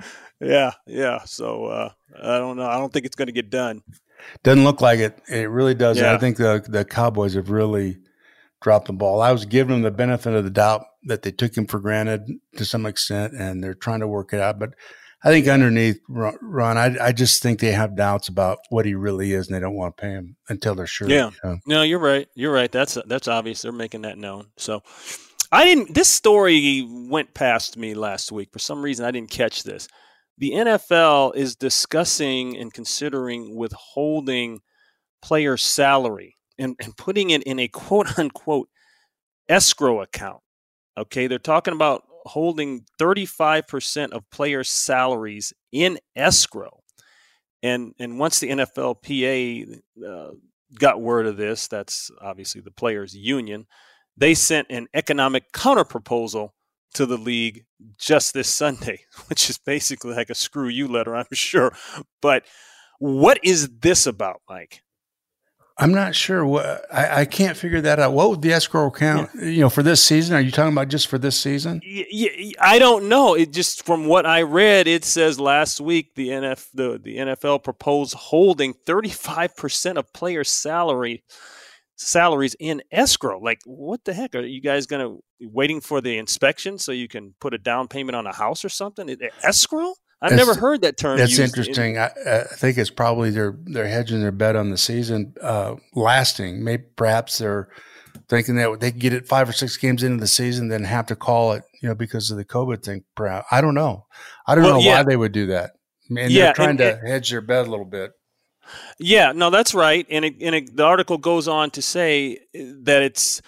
[0.40, 1.24] Yeah, yeah.
[1.24, 2.68] So uh, I don't know.
[2.68, 3.82] I don't think it's going to get done.
[4.42, 5.20] Doesn't look like it.
[5.28, 5.98] It really does.
[5.98, 6.14] Yeah.
[6.14, 7.98] I think the the Cowboys have really
[8.60, 9.20] dropped the ball.
[9.20, 12.28] I was giving them the benefit of the doubt that they took him for granted
[12.56, 14.58] to some extent, and they're trying to work it out.
[14.58, 14.70] But
[15.22, 19.32] I think underneath Ron, I, I just think they have doubts about what he really
[19.32, 21.08] is, and they don't want to pay him until they're sure.
[21.08, 21.58] Yeah, know?
[21.66, 22.28] no, you're right.
[22.34, 22.70] You're right.
[22.70, 23.62] That's that's obvious.
[23.62, 24.48] They're making that known.
[24.56, 24.82] So,
[25.50, 25.94] I didn't.
[25.94, 29.04] This story went past me last week for some reason.
[29.04, 29.88] I didn't catch this.
[30.38, 34.60] The NFL is discussing and considering withholding
[35.20, 38.68] player salary and, and putting it in a quote unquote
[39.48, 40.40] escrow account.
[40.96, 46.82] Okay, they're talking about holding 35% of players' salaries in escrow.
[47.62, 50.30] And and once the NFLPA uh,
[50.78, 53.66] got word of this, that's obviously the players' union,
[54.16, 56.50] they sent an economic counterproposal
[56.94, 57.64] to the league
[57.98, 61.72] just this Sunday, which is basically like a screw you letter, I'm sure.
[62.20, 62.44] But
[62.98, 64.82] what is this about, Mike?
[65.80, 68.12] I'm not sure what I, I, can't figure that out.
[68.12, 69.44] What would the escrow account, yeah.
[69.44, 70.34] you know, for this season?
[70.34, 71.80] Are you talking about just for this season?
[71.84, 73.34] Yeah, I don't know.
[73.34, 77.62] It just from what I read, it says last week the NF the, the NFL
[77.62, 81.22] proposed holding 35 percent of players' salary
[81.98, 83.38] salaries in escrow.
[83.38, 87.08] Like, what the heck are you guys going to waiting for the inspection so you
[87.08, 89.14] can put a down payment on a house or something?
[89.42, 89.94] Escrow?
[90.20, 91.18] I've that's, never heard that term.
[91.18, 91.94] That's interesting.
[91.94, 95.76] In, I, I, think it's probably they're they're hedging their bet on the season uh,
[95.94, 96.64] lasting.
[96.64, 97.68] Maybe perhaps they're
[98.28, 101.06] thinking that they can get it five or six games into the season, then have
[101.06, 103.04] to call it, you know, because of the COVID thing.
[103.14, 104.06] Perhaps I don't know.
[104.44, 104.98] I don't well, know yeah.
[104.98, 105.72] why they would do that.
[106.08, 108.12] And yeah, they're trying and, to and, hedge their bet a little bit.
[108.98, 110.06] Yeah, no, that's right.
[110.10, 113.40] And it, and it, the article goes on to say that it's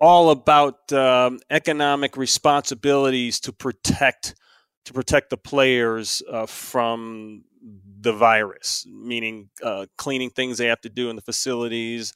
[0.00, 4.34] all about um, economic responsibilities to protect
[4.84, 7.42] to protect the players uh, from
[8.00, 12.12] the virus, meaning uh, cleaning things they have to do in the facilities,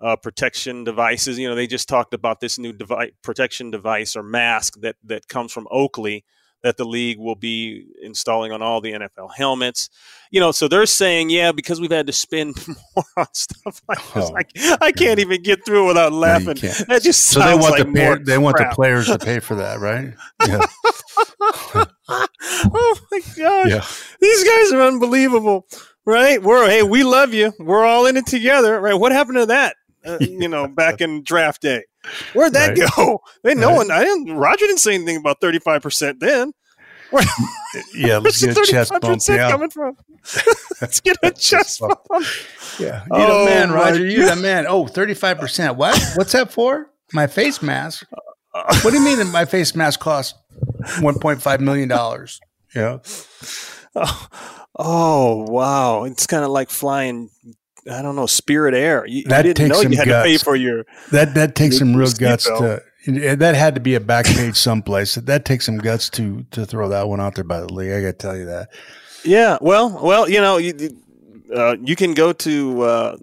[0.00, 1.38] uh, protection devices.
[1.38, 5.28] You know, they just talked about this new device, protection device or mask that that
[5.28, 6.24] comes from Oakley
[6.62, 9.90] that the league will be installing on all the NFL helmets.
[10.30, 12.56] You know, so they're saying, yeah, because we've had to spend
[12.96, 16.58] more on stuff like this, oh, I, I can't even get through without laughing.
[16.62, 19.38] No, that just so they want like the pay, they want the players to pay
[19.38, 20.14] for that, right?
[20.46, 20.60] Yeah.
[22.10, 23.84] oh my gosh, yeah.
[24.20, 25.66] these guys are unbelievable,
[26.04, 26.42] right?
[26.42, 27.52] We're hey, we love you.
[27.58, 28.94] We're all in it together, right?
[28.94, 29.76] What happened to that?
[30.04, 31.84] Uh, you know, back in draft day.
[32.32, 32.90] Where'd that right.
[32.96, 33.20] go?
[33.42, 33.76] They no right.
[33.76, 33.90] one.
[33.90, 34.36] I didn't.
[34.36, 36.52] Roger didn't say anything about thirty five percent then.
[37.10, 37.24] Where,
[37.94, 39.20] yeah, let's get a chest bump.
[39.28, 39.50] Yeah.
[39.50, 39.96] coming from?
[40.80, 42.00] let's get a chest bump.
[42.78, 44.06] Yeah, you oh, the man, Roger.
[44.06, 44.66] You the man.
[44.68, 45.76] Oh, 35 percent.
[45.76, 46.00] What?
[46.16, 46.90] What's that for?
[47.12, 48.06] My face mask.
[48.12, 48.80] Uh, uh.
[48.80, 50.38] what do you mean that my face mask costs
[50.98, 52.40] 1.5 million dollars?
[52.74, 52.98] Yeah.
[53.94, 54.26] Oh,
[54.76, 56.04] oh wow!
[56.04, 57.30] It's kind of like flying
[57.90, 59.06] I don't know, Spirit Air.
[59.06, 60.26] You, that you didn't know you had guts.
[60.26, 62.82] to pay for your that that takes some real guts to.
[63.06, 65.14] That had to be a back page someplace.
[65.14, 67.92] That takes some guts to to throw that one out there by the league.
[67.92, 68.68] I got to tell you that.
[69.24, 71.02] Yeah, well, well, you know, you,
[71.54, 73.16] uh, you can go to uh,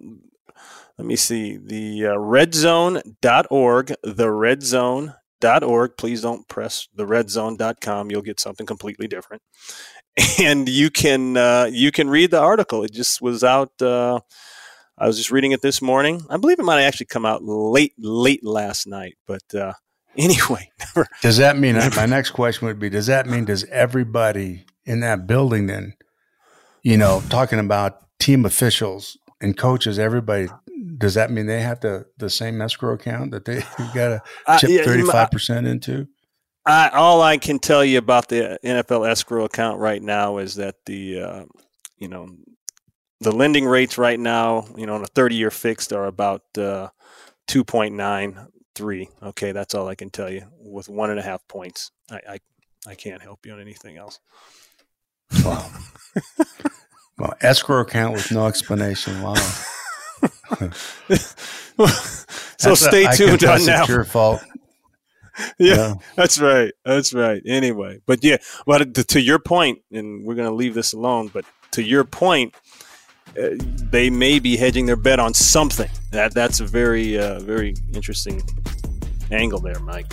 [0.98, 5.97] let me see the uh, redzone.org, the redzone.org.
[5.97, 8.12] Please don't press the redzone.com.
[8.12, 9.41] You'll get something completely different.
[10.39, 12.84] And you can uh, you can read the article.
[12.84, 14.20] It just was out uh,
[14.97, 16.26] I was just reading it this morning.
[16.30, 19.18] I believe it might actually come out late, late last night.
[19.28, 19.74] But uh,
[20.18, 21.95] anyway, never, does that mean never.
[21.99, 25.95] my next question would be: Does that mean does everybody in that building then,
[26.82, 30.47] you know, talking about team officials and coaches, everybody?
[30.97, 33.59] Does that mean they have the the same escrow account that they
[33.93, 36.07] got to chip thirty five percent into?
[36.66, 40.76] I, all I can tell you about the NFL escrow account right now is that
[40.86, 41.45] the uh,
[41.97, 42.28] you know
[43.22, 46.89] the lending rates right now, you know, on a 30 year fixed are about uh,
[47.47, 49.07] 2.93.
[49.24, 51.91] Okay, that's all I can tell you with one and a half points.
[52.11, 52.39] I, I,
[52.88, 54.20] I can't help you on anything else.
[55.43, 55.70] Wow.
[57.18, 59.22] well, escrow account with no explanation.
[59.22, 59.34] Wow.
[62.57, 63.86] so stay a, tuned on now.
[63.86, 64.41] your fault.
[65.60, 66.72] Yeah, that's right.
[66.86, 67.42] That's right.
[67.46, 71.30] Anyway, but yeah, but to your point, and we're going to leave this alone.
[71.34, 72.54] But to your point,
[73.40, 73.50] uh,
[73.92, 75.90] they may be hedging their bet on something.
[76.12, 78.42] That that's a very uh, very interesting
[79.32, 80.12] angle there, Mike.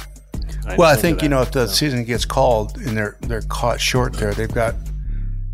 [0.66, 1.74] I well, I think you know if the so.
[1.74, 4.74] season gets called and they're they're caught short there, they've got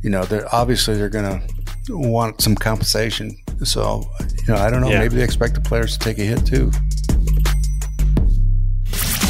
[0.02, 3.36] you know they're obviously they're going to want some compensation.
[3.64, 4.08] So
[4.46, 4.88] you know I don't know.
[4.90, 5.00] Yeah.
[5.00, 6.70] Maybe they expect the players to take a hit too.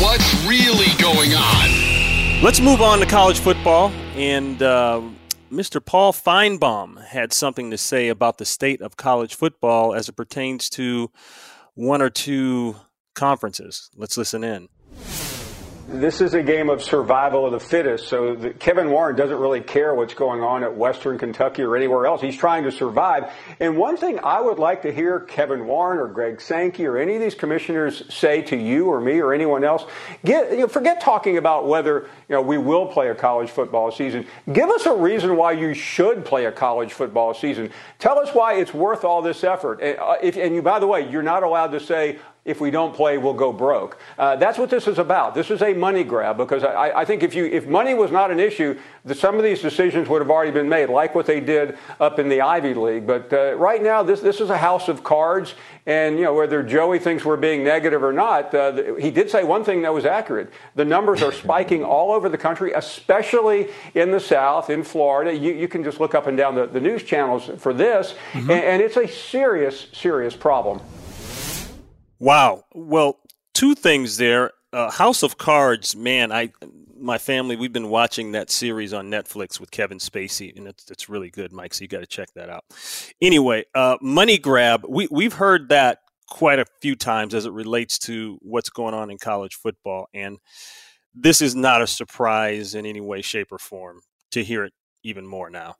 [0.00, 2.40] What's really going on?
[2.40, 4.62] Let's move on to college football and.
[4.62, 5.02] Uh,
[5.50, 5.82] Mr.
[5.82, 10.68] Paul Finebaum had something to say about the state of college football as it pertains
[10.68, 11.10] to
[11.74, 12.76] one or two
[13.14, 13.88] conferences.
[13.96, 14.68] Let's listen in
[15.88, 18.08] this is a game of survival of the fittest.
[18.08, 22.06] So the, Kevin Warren doesn't really care what's going on at Western Kentucky or anywhere
[22.06, 22.20] else.
[22.20, 23.32] He's trying to survive.
[23.58, 27.14] And one thing I would like to hear Kevin Warren or Greg Sankey or any
[27.14, 29.84] of these commissioners say to you or me or anyone else,
[30.26, 33.90] get, you know, forget talking about whether you know we will play a college football
[33.90, 34.26] season.
[34.52, 37.70] Give us a reason why you should play a college football season.
[37.98, 39.80] Tell us why it's worth all this effort.
[39.80, 42.70] And, uh, if, and you, by the way, you're not allowed to say, if we
[42.70, 43.98] don't play, we'll go broke.
[44.18, 45.34] Uh, that's what this is about.
[45.34, 48.30] This is a money grab because I, I think if you if money was not
[48.30, 51.40] an issue, the, some of these decisions would have already been made, like what they
[51.40, 53.06] did up in the Ivy League.
[53.06, 56.62] But uh, right now, this this is a house of cards, and you know whether
[56.62, 60.06] Joey thinks we're being negative or not, uh, he did say one thing that was
[60.06, 60.50] accurate.
[60.74, 65.36] The numbers are spiking all over the country, especially in the South, in Florida.
[65.36, 68.50] You, you can just look up and down the, the news channels for this, mm-hmm.
[68.50, 70.80] and, and it's a serious, serious problem.
[72.18, 72.64] Wow.
[72.74, 73.18] Well,
[73.54, 74.52] two things there.
[74.72, 76.52] Uh, House of Cards, man, I
[77.00, 81.08] my family we've been watching that series on Netflix with Kevin Spacey, and it's it's
[81.08, 81.74] really good, Mike.
[81.74, 82.64] So you got to check that out.
[83.22, 84.84] Anyway, uh, money grab.
[84.88, 89.10] We we've heard that quite a few times as it relates to what's going on
[89.10, 90.38] in college football, and
[91.14, 94.00] this is not a surprise in any way, shape, or form
[94.32, 95.76] to hear it even more now.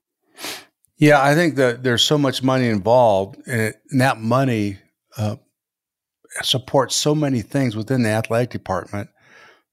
[0.97, 4.79] Yeah, I think that there's so much money involved, and, it, and that money
[5.17, 5.37] uh,
[6.45, 9.11] supports so many things within the athletic department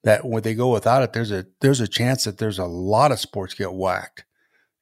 [0.03, 3.11] that when they go without it, there's a there's a chance that there's a lot
[3.11, 4.24] of sports get whacked,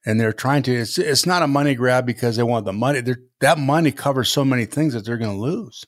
[0.04, 0.74] and they're trying to.
[0.74, 3.00] It's it's not a money grab because they want the money.
[3.00, 5.84] They're, that money covers so many things that they're going to lose.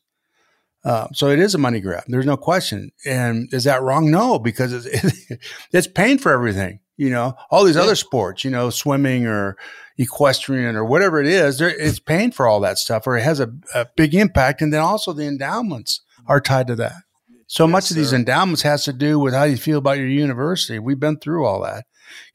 [0.84, 2.04] Uh, so it is a money grab.
[2.06, 2.90] There's no question.
[3.04, 4.08] And is that wrong?
[4.08, 5.26] No, because it's,
[5.72, 6.78] it's paying for everything.
[6.96, 7.82] You know, all these yeah.
[7.82, 9.56] other sports, you know, swimming or
[9.98, 13.50] equestrian or whatever it is, it's paying for all that stuff or it has a,
[13.74, 14.62] a, big impact.
[14.62, 16.94] And then also the endowments are tied to that.
[17.46, 20.08] So yes, much of these endowments has to do with how you feel about your
[20.08, 20.78] university.
[20.78, 21.84] We've been through all that.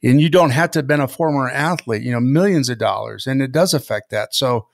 [0.02, 3.26] And you don't have to have been a former athlete, you know, millions of dollars.
[3.26, 4.34] And it does affect that.
[4.34, 4.68] So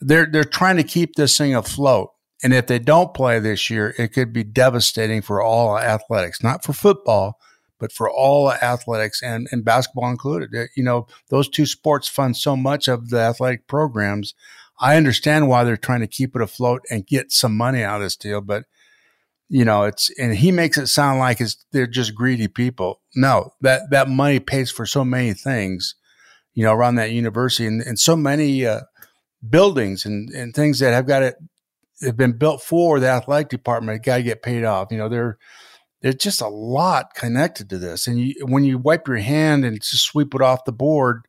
[0.00, 2.10] they're they're trying to keep this thing afloat.
[2.42, 6.64] And if they don't play this year, it could be devastating for all athletics, not
[6.64, 7.38] for football,
[7.80, 10.50] but for all athletics and, and basketball included.
[10.76, 14.34] You know, those two sports fund so much of the athletic programs.
[14.78, 18.02] I understand why they're trying to keep it afloat and get some money out of
[18.02, 18.64] this deal, but
[19.50, 23.00] you know, it's and he makes it sound like it's they're just greedy people.
[23.16, 25.96] No, that that money pays for so many things,
[26.54, 28.82] you know, around that university and, and so many uh,
[29.46, 31.34] buildings and, and things that have got it
[32.00, 34.04] have been built for the athletic department.
[34.04, 34.92] Got to get paid off.
[34.92, 35.36] You know, they're
[36.02, 38.06] there's just a lot connected to this.
[38.06, 41.26] And you, when you wipe your hand and just sweep it off the board,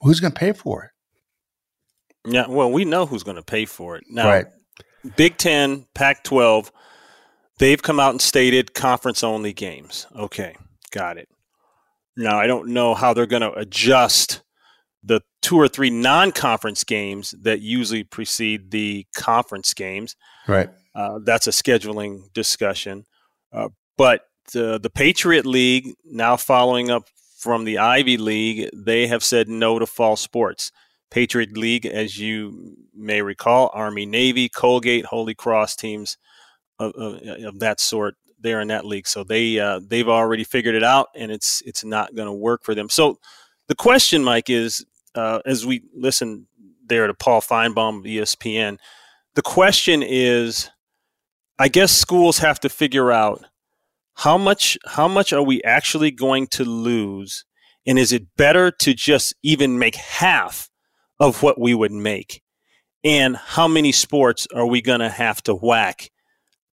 [0.00, 0.90] who's going to pay for it?
[2.32, 4.04] Yeah, well, we know who's going to pay for it.
[4.08, 4.46] Now, right.
[5.16, 6.70] Big Ten, Pac 12,
[7.58, 10.06] they've come out and stated conference only games.
[10.14, 10.54] Okay,
[10.90, 11.28] got it.
[12.16, 14.42] Now, I don't know how they're going to adjust
[15.02, 20.16] the two or three non conference games that usually precede the conference games.
[20.46, 20.68] Right.
[20.94, 23.06] Uh, that's a scheduling discussion.
[23.52, 23.68] Uh,
[24.00, 24.22] but
[24.54, 27.04] the Patriot League, now following up
[27.36, 30.72] from the Ivy League, they have said no to fall sports.
[31.10, 36.16] Patriot League, as you may recall, Army, Navy, Colgate, Holy Cross teams
[36.78, 38.14] of, of, of that sort.
[38.38, 41.84] They're in that league, so they uh, they've already figured it out, and it's it's
[41.84, 42.88] not going to work for them.
[42.88, 43.18] So
[43.68, 44.82] the question, Mike, is
[45.14, 46.46] uh, as we listen
[46.86, 48.78] there to Paul Finebaum of ESPN,
[49.34, 50.70] the question is,
[51.58, 53.44] I guess schools have to figure out
[54.20, 57.44] how much how much are we actually going to lose
[57.86, 60.70] and is it better to just even make half
[61.20, 62.42] of what we would make.
[63.04, 66.10] And how many sports are we going to have to whack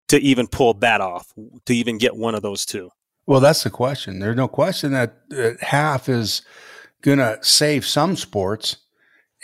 [0.08, 1.32] to even pull that off,
[1.66, 2.90] to even get one of those two?
[3.26, 4.18] Well, that's the question.
[4.18, 6.42] There's no question that, that half is
[7.02, 8.78] going to save some sports,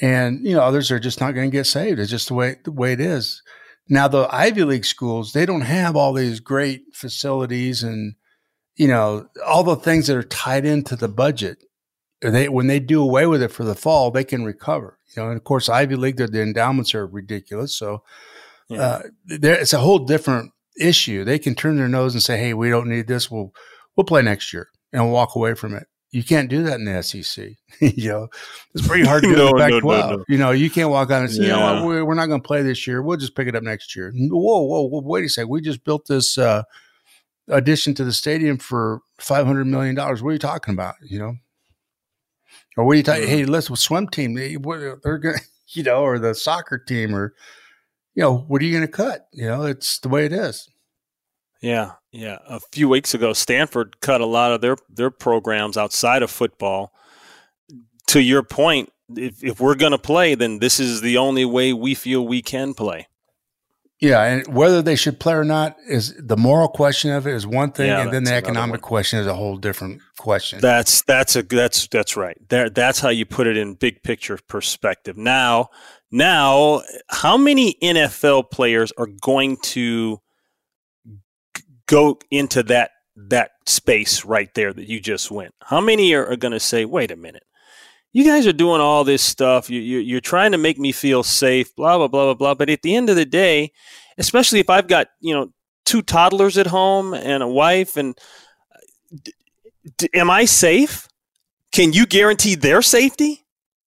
[0.01, 2.01] and you know others are just not going to get saved.
[2.01, 3.43] It's just the way the way it is.
[3.89, 8.15] Now, the Ivy League schools they don't have all these great facilities and
[8.77, 11.59] you know all the things that are tied into the budget.
[12.21, 14.99] They when they do away with it for the fall, they can recover.
[15.15, 17.77] You know, and of course, Ivy League, the endowments are ridiculous.
[17.77, 18.03] So
[18.69, 18.81] yeah.
[18.81, 21.25] uh, there, it's a whole different issue.
[21.25, 23.31] They can turn their nose and say, "Hey, we don't need this.
[23.31, 23.53] We'll
[23.97, 25.87] we'll play next year," and walk away from it.
[26.15, 27.55] You can't do that in the SEC.
[27.81, 28.29] you know,
[28.73, 29.83] it's pretty hard to do no, in the Pac-12.
[29.83, 31.49] No, no, you know, you can't walk on and say, yeah.
[31.49, 32.07] "You know what?
[32.07, 33.03] We're not going to play this year.
[33.03, 35.01] We'll just pick it up next year." Whoa, whoa, whoa!
[35.01, 35.49] Wait a second.
[35.49, 36.63] We just built this uh,
[37.49, 40.23] addition to the stadium for five hundred million dollars.
[40.23, 40.95] What are you talking about?
[41.03, 41.35] You know,
[42.77, 43.27] or what are you talking?
[43.27, 45.39] Hey, let's swim team, they, they're going,
[45.71, 47.35] you know, or the soccer team, or
[48.15, 49.27] you know, what are you going to cut?
[49.33, 50.69] You know, it's the way it is.
[51.61, 52.39] Yeah, yeah.
[52.47, 56.93] A few weeks ago, Stanford cut a lot of their their programs outside of football.
[58.09, 61.73] To your point, if, if we're going to play, then this is the only way
[61.73, 63.09] we feel we can play.
[64.01, 67.47] Yeah, and whether they should play or not is the moral question of it is
[67.47, 70.61] one thing, yeah, and then the economic question is a whole different question.
[70.61, 72.37] That's that's a that's that's right.
[72.49, 75.17] There, that's how you put it in big picture perspective.
[75.17, 75.71] Now,
[76.11, 80.21] now, how many NFL players are going to
[81.87, 85.55] go into that that space right there that you just went?
[85.63, 87.45] How many are, are going to say, "Wait a minute"?
[88.13, 89.69] You guys are doing all this stuff.
[89.69, 92.55] You, you, you're trying to make me feel safe, blah, blah, blah, blah, blah.
[92.55, 93.73] But at the end of the day,
[94.19, 95.49] especially if I've got, you know,
[95.85, 98.17] two toddlers at home and a wife, and
[99.13, 99.33] d-
[99.99, 101.09] d- am I safe?
[101.73, 103.45] Can you guarantee their safety?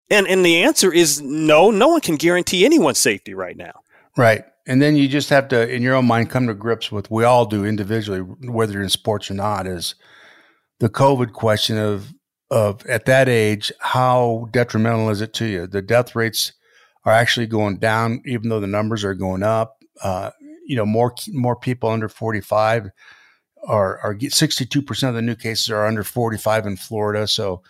[0.09, 1.70] And and the answer is no.
[1.70, 3.80] No one can guarantee anyone's safety right now.
[4.16, 4.45] Right.
[4.66, 7.24] And then you just have to, in your own mind, come to grips with we
[7.24, 9.96] all do individually, whether you're in sports or not, is
[10.78, 12.12] the COVID question of
[12.50, 15.66] of at that age, how detrimental is it to you?
[15.66, 16.52] The death rates
[17.06, 19.82] are actually going down, even though the numbers are going up.
[20.02, 20.30] Uh,
[20.66, 22.90] you know, more more people under 45
[23.66, 27.26] are are 62 percent of the new cases are under 45 in Florida.
[27.26, 27.62] So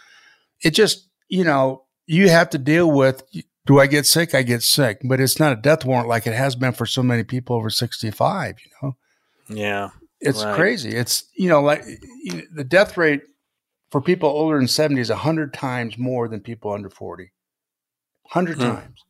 [0.63, 3.23] it just you know you have to deal with
[3.67, 4.35] do I get sick?
[4.35, 7.03] I get sick, but it's not a death warrant like it has been for so
[7.03, 8.97] many people over 65, you know?
[9.49, 9.91] Yeah.
[10.21, 10.55] It's right.
[10.55, 10.91] crazy.
[10.91, 11.85] It's, you know, like
[12.53, 13.23] the death rate
[13.91, 17.33] for people older than 70 is 100 times more than people under 40.
[18.23, 18.63] 100 hmm.
[18.63, 19.05] times.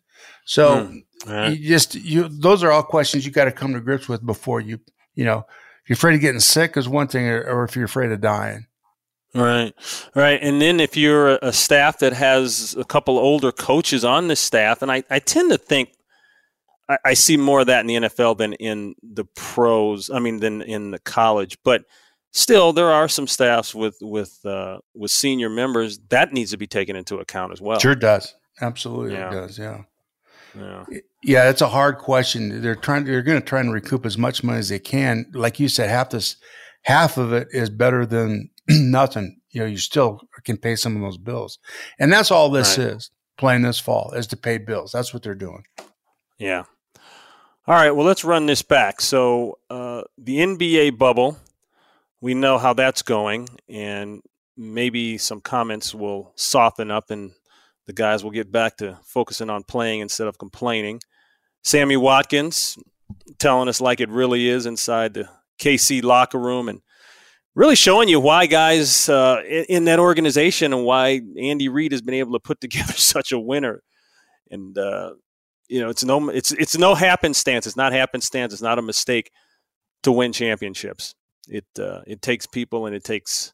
[0.44, 0.86] So
[1.24, 1.52] hmm.
[1.52, 4.60] you just, you, those are all questions you got to come to grips with before
[4.60, 4.80] you,
[5.14, 5.46] you know,
[5.84, 8.20] if you're afraid of getting sick is one thing, or, or if you're afraid of
[8.20, 8.66] dying.
[9.34, 9.72] Right,
[10.14, 10.38] right.
[10.42, 14.82] And then if you're a staff that has a couple older coaches on the staff,
[14.82, 15.94] and I, I tend to think
[16.88, 20.10] I, I, see more of that in the NFL than in the pros.
[20.10, 21.56] I mean, than in the college.
[21.64, 21.84] But
[22.32, 26.66] still, there are some staffs with with uh, with senior members that needs to be
[26.66, 27.78] taken into account as well.
[27.78, 28.34] Sure does.
[28.60, 29.28] Absolutely, yeah.
[29.28, 29.58] it does.
[29.58, 29.82] Yeah.
[30.54, 30.84] Yeah.
[31.22, 32.60] Yeah, it's a hard question.
[32.60, 33.04] They're trying.
[33.04, 35.26] They're going to try and recoup as much money as they can.
[35.32, 36.36] Like you said, half this,
[36.82, 39.40] half of it is better than nothing.
[39.50, 41.58] You know, you still can pay some of those bills.
[41.98, 42.88] And that's all this right.
[42.88, 44.92] is playing this fall is to pay bills.
[44.92, 45.64] That's what they're doing.
[46.38, 46.64] Yeah.
[47.66, 47.90] All right.
[47.90, 49.00] Well, let's run this back.
[49.00, 51.38] So, uh, the NBA bubble,
[52.20, 54.22] we know how that's going, and
[54.56, 57.32] maybe some comments will soften up and
[57.86, 61.00] the guys will get back to focusing on playing instead of complaining.
[61.64, 62.78] Sammy Watkins
[63.38, 66.80] telling us like it really is inside the KC locker room and
[67.54, 72.02] really showing you why guys uh, in, in, that organization and why Andy Reid has
[72.02, 73.82] been able to put together such a winner.
[74.50, 75.12] And uh,
[75.68, 77.66] you know, it's no it's it's no happenstance.
[77.66, 78.52] It's not happenstance.
[78.52, 79.30] It's not a mistake
[80.02, 81.14] to win championships.
[81.48, 83.52] It uh, it takes people and it takes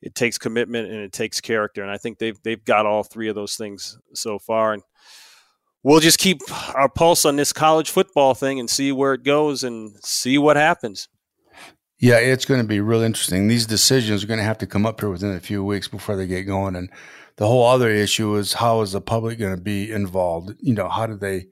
[0.00, 1.82] it takes commitment and it takes character.
[1.82, 4.74] And I think they've they've got all three of those things so far.
[4.74, 4.82] And
[5.82, 6.40] we'll just keep
[6.74, 10.56] our pulse on this college football thing and see where it goes and see what
[10.56, 11.08] happens.
[12.00, 13.48] Yeah, it's going to be real interesting.
[13.48, 16.16] These decisions are going to have to come up here within a few weeks before
[16.16, 16.76] they get going.
[16.76, 16.90] And
[17.36, 20.54] the whole other issue is how is the public going to be involved?
[20.60, 21.46] You know, how do they,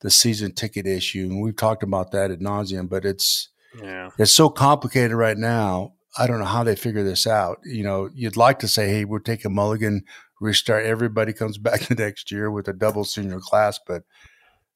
[0.00, 1.28] the season ticket issue?
[1.30, 3.48] And we've talked about that at nauseum, but it's,
[3.82, 4.10] yeah.
[4.18, 5.94] it's so complicated right now.
[6.18, 7.60] I don't know how they figure this out.
[7.64, 10.04] You know, you'd like to say, hey, we're taking mulligan,
[10.40, 10.84] restart.
[10.84, 14.02] Everybody comes back the next year with a double senior class, but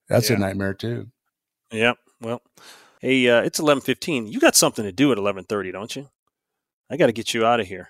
[0.09, 0.37] that's yeah.
[0.37, 1.09] a nightmare too.
[1.73, 1.99] Yep.
[2.23, 2.43] Well,
[3.01, 4.27] Hey, uh, it's eleven fifteen.
[4.27, 6.09] You got something to do at eleven thirty, don't you?
[6.91, 7.89] I got to get you out of here.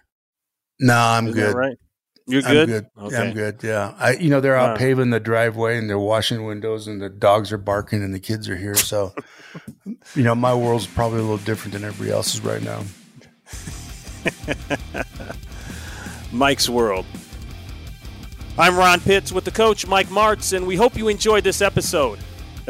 [0.79, 1.55] No, I'm Isn't good.
[1.55, 1.77] Right.
[2.27, 2.57] You're good.
[2.59, 2.87] I'm good.
[2.99, 3.17] Okay.
[3.17, 3.61] I'm good.
[3.63, 3.95] Yeah.
[3.99, 4.77] I, you know, they're out Wow.
[4.77, 8.49] paving the driveway and they're washing windows and the dogs are barking and the kids
[8.49, 8.77] are here.
[8.77, 9.13] So,
[10.15, 12.83] you know, my world's probably a little different than everybody else's right now.
[16.33, 17.05] Mike's World.
[18.59, 22.19] I'm Ron Pitts with the coach, Mike Martz, and we hope you enjoyed this episode.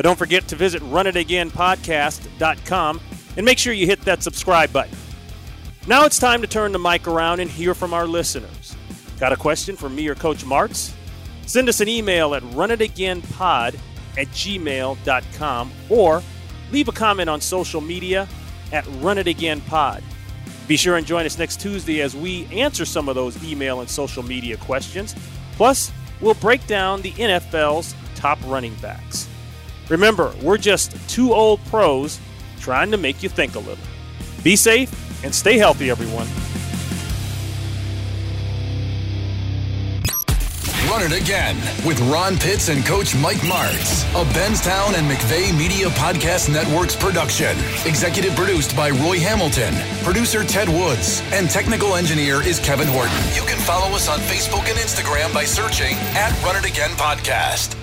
[0.01, 3.01] Now, don't forget to visit runitagainpodcast.com
[3.36, 4.96] and make sure you hit that subscribe button.
[5.86, 8.74] Now it's time to turn the mic around and hear from our listeners.
[9.18, 10.94] Got a question for me or Coach Martz?
[11.44, 13.78] Send us an email at runitagainpod
[14.16, 16.22] at gmail.com or
[16.72, 18.26] leave a comment on social media
[18.72, 20.03] at runitagainpod.
[20.66, 23.90] Be sure and join us next Tuesday as we answer some of those email and
[23.90, 25.14] social media questions.
[25.57, 25.92] Plus,
[26.22, 29.30] we'll break down the NFL's top running backs.
[29.91, 32.18] Remember, we're just two old pros
[32.61, 33.84] trying to make you think a little.
[34.43, 36.26] Be safe and stay healthy, everyone.
[40.88, 44.05] Run it again with Ron Pitts and Coach Mike Martz.
[44.20, 47.57] A Benstown and McVeigh Media Podcast Network's production.
[47.86, 49.72] Executive produced by Roy Hamilton.
[50.03, 51.22] Producer Ted Woods.
[51.32, 53.16] And technical engineer is Kevin Horton.
[53.34, 57.80] You can follow us on Facebook and Instagram by searching at Run It Again Podcast.